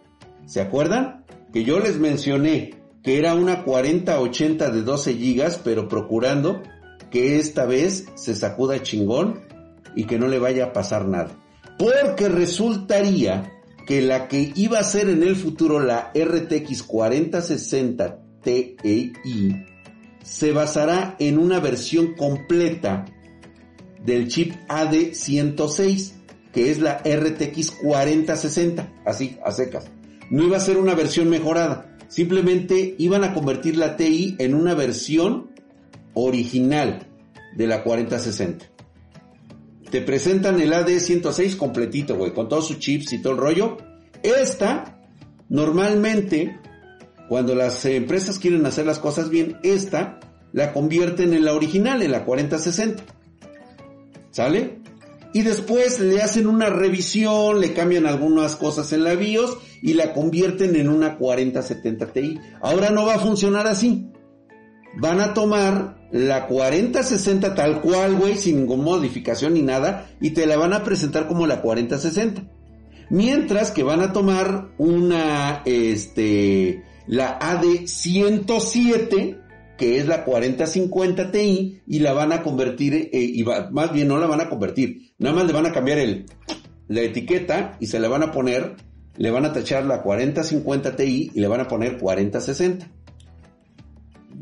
¿Se 0.47 0.63
acuerdan? 0.63 1.27
Que 1.53 1.65
yo 1.65 1.79
les 1.79 1.99
mencioné 1.99 2.77
que 3.03 3.19
era 3.19 3.35
una 3.35 3.65
4080 3.65 4.71
de 4.71 4.83
12 4.83 5.13
GB, 5.13 5.59
pero 5.63 5.89
procurando 5.89 6.63
que 7.11 7.39
esta 7.39 7.67
vez 7.67 8.07
se 8.15 8.35
sacuda 8.35 8.83
chingón 8.83 9.41
y 9.95 10.05
que 10.05 10.19
no 10.19 10.29
le 10.29 10.39
vaya 10.39 10.65
a 10.67 10.73
pasar 10.73 11.07
nada. 11.07 11.37
Porque 11.79 12.29
resultaría 12.29 13.54
que 13.87 14.03
la 14.03 14.29
que 14.29 14.53
iba 14.55 14.79
a 14.79 14.85
ser 14.85 15.09
en 15.09 15.23
el 15.23 15.37
futuro 15.37 15.81
la 15.81 16.13
RTX 16.15 16.83
4060 16.83 18.21
Ti 18.43 18.77
se 20.23 20.53
basará 20.53 21.17
en 21.19 21.39
una 21.39 21.61
versión 21.61 22.15
completa 22.15 23.05
del 24.05 24.29
chip 24.29 24.55
AD106, 24.69 26.13
que 26.53 26.71
es 26.71 26.79
la 26.79 26.99
RTX 26.99 27.73
4060, 27.83 28.93
así, 29.05 29.39
a 29.45 29.53
secas. 29.53 29.91
No 30.31 30.45
iba 30.45 30.57
a 30.57 30.61
ser 30.61 30.79
una 30.79 30.95
versión 30.95 31.29
mejorada, 31.29 31.97
simplemente 32.09 32.95
iban 32.99 33.25
a 33.25 33.35
convertir 33.35 33.77
la 33.77 33.97
TI 33.97 34.37
en 34.39 34.55
una 34.55 34.75
versión 34.75 35.51
original 36.15 37.07
de 37.57 37.67
la 37.67 37.83
4060. 37.83 38.67
Te 39.95 40.01
presentan 40.01 40.61
el 40.61 40.73
AD106 40.73 41.57
completito, 41.57 42.17
güey, 42.17 42.35
con 42.35 42.49
todos 42.49 42.67
sus 42.67 42.81
chips 42.81 43.13
y 43.13 43.23
todo 43.23 43.35
el 43.35 43.39
rollo. 43.39 43.77
Esta, 44.25 45.01
normalmente, 45.49 46.59
cuando 47.29 47.55
las 47.55 47.85
empresas 47.85 48.41
quieren 48.41 48.67
hacer 48.67 48.87
las 48.87 48.99
cosas 48.99 49.31
bien, 49.31 49.57
esta 49.63 50.19
la 50.53 50.73
convierten 50.73 51.33
en 51.33 51.45
la 51.45 51.55
original, 51.55 52.03
en 52.03 52.11
la 52.11 52.25
4060. 52.25 53.05
¿Sale? 54.33 54.81
Y 55.33 55.43
después 55.43 56.01
le 56.01 56.23
hacen 56.23 56.49
una 56.49 56.71
revisión, 56.71 57.61
le 57.61 57.73
cambian 57.73 58.07
algunas 58.07 58.57
cosas 58.57 58.93
en 58.93 59.05
la 59.05 59.15
BIOS 59.15 59.59
y 59.81 59.93
la 59.93 60.13
convierten 60.13 60.75
en 60.75 60.89
una 60.89 61.17
4070 61.19 62.07
Ti. 62.13 62.41
Ahora 62.63 62.91
no 62.91 63.07
va 63.07 63.15
a 63.15 63.21
funcionar 63.21 63.69
así. 63.69 64.09
Van 64.97 65.21
a 65.21 65.35
tomar 65.35 66.09
la 66.13 66.47
4060 66.47 67.55
tal 67.55 67.81
cual, 67.81 68.17
güey, 68.17 68.37
sin 68.37 68.59
ninguna 68.59 68.85
modificación 68.85 69.55
ni 69.55 69.63
nada, 69.63 70.09
y 70.21 70.31
te 70.31 70.47
la 70.47 70.57
van 70.57 70.73
a 70.73 70.85
presentar 70.85 71.27
como 71.27 71.47
la 71.47 71.61
4060. 71.61 72.45
Mientras 73.11 73.71
que 73.71 73.83
van 73.83 74.01
a 74.01 74.13
tomar 74.13 74.69
una, 74.79 75.63
este, 75.65 76.85
la 77.07 77.39
AD107, 77.39 79.41
que 79.77 79.99
es 79.99 80.07
la 80.07 80.25
4050 80.25 81.33
Ti, 81.33 81.83
y 81.87 81.99
la 81.99 82.13
van 82.13 82.33
a 82.33 82.43
convertir, 82.43 83.11
eh, 83.13 83.13
y 83.13 83.45
más 83.45 83.93
bien 83.93 84.09
no 84.09 84.19
la 84.19 84.27
van 84.27 84.41
a 84.41 84.49
convertir, 84.49 85.13
nada 85.19 85.35
más 85.35 85.47
le 85.47 85.53
van 85.53 85.67
a 85.67 85.73
cambiar 85.73 85.99
el, 85.99 86.27
la 86.89 87.03
etiqueta 87.03 87.77
y 87.81 87.87
se 87.87 87.99
la 87.99 88.09
van 88.09 88.23
a 88.23 88.31
poner, 88.31 88.77
le 89.17 89.31
van 89.31 89.45
a 89.45 89.53
tachar 89.53 89.85
la 89.85 90.03
4050 90.03 90.97
Ti 90.97 91.33
y 91.35 91.41
le 91.41 91.49
van 91.49 91.61
a 91.61 91.69
poner 91.69 91.99
4060. 91.99 92.89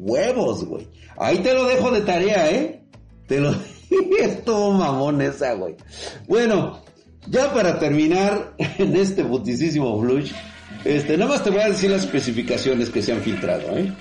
Huevos, 0.03 0.65
güey. 0.65 0.89
Ahí 1.17 1.39
te 1.39 1.55
lo 1.55 1.65
dejo 1.65 1.93
de 1.93 2.01
tarea, 2.01 2.51
¿eh? 2.51 2.83
Te 3.29 3.39
lo... 3.39 3.55
es 4.19 4.45
todo 4.45 4.73
mamón 4.73 5.23
esa, 5.23 5.55
güey. 5.55 5.77
Bueno, 6.27 6.83
ya 7.29 7.53
para 7.55 7.79
terminar 7.79 8.55
en 8.79 8.97
este 8.97 9.23
buticísimo 9.23 10.01
flush, 10.01 10.33
este, 10.85 11.17
nada 11.17 11.31
más 11.31 11.45
te 11.45 11.51
voy 11.51 11.61
a 11.61 11.69
decir 11.69 11.91
las 11.91 12.03
especificaciones 12.03 12.91
que 12.91 13.01
se 13.01 13.13
han 13.13 13.21
filtrado, 13.21 13.77
¿eh? 13.77 13.93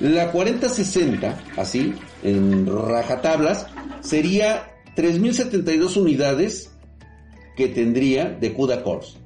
La 0.00 0.32
4060, 0.32 1.38
así, 1.56 1.94
en 2.22 2.66
rajatablas, 2.66 3.66
sería 4.00 4.72
3072 4.96 5.96
unidades 5.96 6.70
que 7.56 7.68
tendría 7.68 8.30
de 8.30 8.54
CUDA 8.54 8.82
cores. 8.82 9.16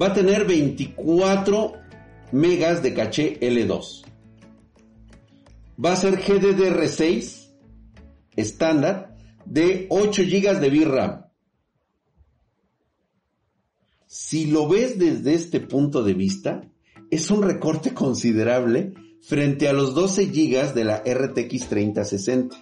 Va 0.00 0.08
a 0.08 0.14
tener 0.14 0.46
24 0.46 1.79
megas 2.32 2.82
de 2.82 2.94
caché 2.94 3.38
L2. 3.40 4.04
Va 5.82 5.92
a 5.92 5.96
ser 5.96 6.18
GDDR6 6.20 7.48
estándar 8.36 9.16
de 9.44 9.86
8 9.90 10.22
GB 10.22 10.60
de 10.60 10.70
VRAM. 10.70 11.24
Si 14.06 14.46
lo 14.46 14.68
ves 14.68 14.98
desde 14.98 15.34
este 15.34 15.60
punto 15.60 16.02
de 16.02 16.14
vista, 16.14 16.62
es 17.10 17.30
un 17.30 17.42
recorte 17.42 17.94
considerable 17.94 18.94
frente 19.22 19.68
a 19.68 19.72
los 19.72 19.94
12 19.94 20.26
GB 20.26 20.74
de 20.74 20.84
la 20.84 21.02
RTX 21.04 21.68
3060 21.68 22.56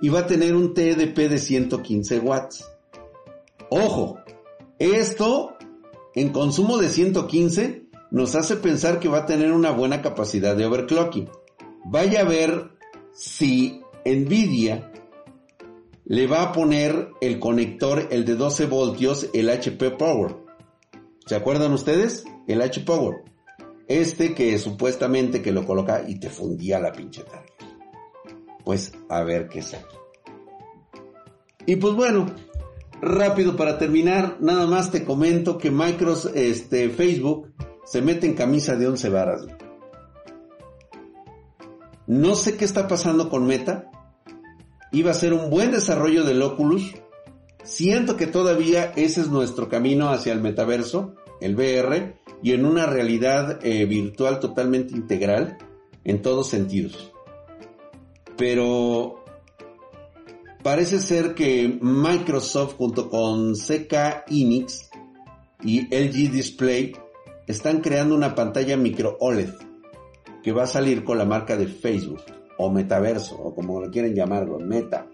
y 0.00 0.08
va 0.08 0.20
a 0.20 0.26
tener 0.26 0.54
un 0.54 0.74
TDP 0.74 1.30
de 1.30 1.38
115 1.38 2.18
watts. 2.20 2.64
Ojo, 3.70 4.18
esto 4.78 5.56
en 6.14 6.30
consumo 6.30 6.78
de 6.78 6.88
115 6.88 7.83
nos 8.14 8.36
hace 8.36 8.54
pensar 8.54 9.00
que 9.00 9.08
va 9.08 9.18
a 9.18 9.26
tener 9.26 9.50
una 9.50 9.72
buena 9.72 10.00
capacidad 10.00 10.54
de 10.54 10.64
overclocking. 10.64 11.28
Vaya 11.84 12.20
a 12.20 12.24
ver 12.24 12.70
si 13.12 13.80
Nvidia 14.04 14.92
le 16.04 16.28
va 16.28 16.42
a 16.42 16.52
poner 16.52 17.08
el 17.20 17.40
conector, 17.40 18.06
el 18.12 18.24
de 18.24 18.36
12 18.36 18.66
voltios, 18.66 19.28
el 19.34 19.50
HP 19.50 19.90
Power. 19.90 20.36
¿Se 21.26 21.34
acuerdan 21.34 21.72
ustedes? 21.72 22.24
El 22.46 22.62
HP 22.62 22.84
Power. 22.84 23.24
Este 23.88 24.32
que 24.32 24.60
supuestamente 24.60 25.42
que 25.42 25.50
lo 25.50 25.66
coloca 25.66 26.04
y 26.06 26.20
te 26.20 26.30
fundía 26.30 26.78
la 26.78 26.92
pinche 26.92 27.24
tarde. 27.24 27.48
Pues 28.64 28.92
a 29.08 29.24
ver 29.24 29.48
qué 29.48 29.60
sale. 29.60 29.86
Y 31.66 31.74
pues 31.74 31.94
bueno, 31.94 32.26
rápido 33.02 33.56
para 33.56 33.76
terminar, 33.76 34.36
nada 34.38 34.68
más 34.68 34.92
te 34.92 35.04
comento 35.04 35.58
que 35.58 35.72
Microsoft, 35.72 36.36
este, 36.36 36.90
Facebook 36.90 37.52
se 37.84 38.02
mete 38.02 38.26
en 38.26 38.34
camisa 38.34 38.76
de 38.76 38.88
11 38.88 39.08
varas. 39.08 39.46
No 42.06 42.34
sé 42.34 42.56
qué 42.56 42.64
está 42.64 42.86
pasando 42.86 43.28
con 43.28 43.46
Meta. 43.46 43.90
Iba 44.92 45.10
a 45.10 45.14
ser 45.14 45.32
un 45.32 45.50
buen 45.50 45.70
desarrollo 45.70 46.24
del 46.24 46.42
Oculus. 46.42 46.94
Siento 47.62 48.16
que 48.16 48.26
todavía 48.26 48.92
ese 48.96 49.22
es 49.22 49.28
nuestro 49.28 49.68
camino 49.68 50.10
hacia 50.10 50.32
el 50.32 50.40
metaverso, 50.40 51.14
el 51.40 51.56
VR, 51.56 52.14
y 52.42 52.52
en 52.52 52.66
una 52.66 52.86
realidad 52.86 53.58
eh, 53.64 53.86
virtual 53.86 54.38
totalmente 54.38 54.94
integral 54.94 55.56
en 56.04 56.20
todos 56.20 56.48
sentidos. 56.48 57.10
Pero 58.36 59.24
parece 60.62 60.98
ser 60.98 61.34
que 61.34 61.78
Microsoft 61.80 62.74
junto 62.76 63.08
con 63.08 63.54
CK 63.54 64.28
Inix 64.28 64.90
y 65.62 65.86
LG 65.86 66.32
Display 66.32 66.92
están 67.46 67.80
creando 67.80 68.14
una 68.14 68.34
pantalla 68.34 68.76
micro 68.76 69.16
OLED 69.20 69.54
que 70.42 70.52
va 70.52 70.64
a 70.64 70.68
salir 70.68 71.04
con 71.04 71.18
la 71.18 71.24
marca 71.24 71.56
de 71.56 71.66
Facebook 71.66 72.22
o 72.58 72.70
metaverso 72.70 73.36
o 73.36 73.54
como 73.54 73.80
lo 73.80 73.90
quieren 73.90 74.14
llamarlo, 74.14 74.58
Meta, 74.58 75.08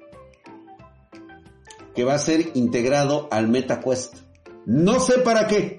que 1.94 2.04
va 2.04 2.14
a 2.14 2.18
ser 2.18 2.50
integrado 2.54 3.28
al 3.30 3.48
MetaQuest. 3.48 4.16
No 4.66 5.00
sé 5.00 5.18
para 5.20 5.46
qué. 5.46 5.78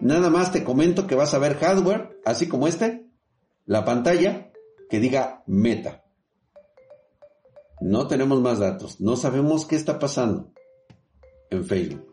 Nada 0.00 0.28
más 0.28 0.52
te 0.52 0.64
comento 0.64 1.06
que 1.06 1.14
vas 1.14 1.34
a 1.34 1.38
ver 1.38 1.56
hardware, 1.56 2.20
así 2.24 2.48
como 2.48 2.68
este, 2.68 3.06
la 3.64 3.84
pantalla 3.84 4.50
que 4.90 5.00
diga 5.00 5.42
Meta. 5.46 6.04
No 7.80 8.06
tenemos 8.06 8.40
más 8.40 8.58
datos, 8.58 9.00
no 9.00 9.16
sabemos 9.16 9.66
qué 9.66 9.76
está 9.76 9.98
pasando 9.98 10.52
en 11.50 11.64
Facebook. 11.64 12.12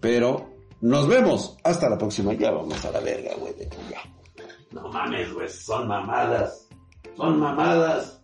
Pero 0.00 0.51
nos 0.82 1.08
vemos. 1.08 1.56
Hasta 1.64 1.88
la 1.88 1.96
próxima. 1.96 2.34
Ya 2.34 2.50
vamos 2.50 2.84
a 2.84 2.90
la 2.90 3.00
verga, 3.00 3.30
güey. 3.38 3.54
Ya. 3.90 4.02
No 4.72 4.88
mames, 4.88 5.32
güey, 5.32 5.48
son 5.48 5.88
mamadas. 5.88 6.68
Son 7.16 7.40
mamadas. 7.40 8.21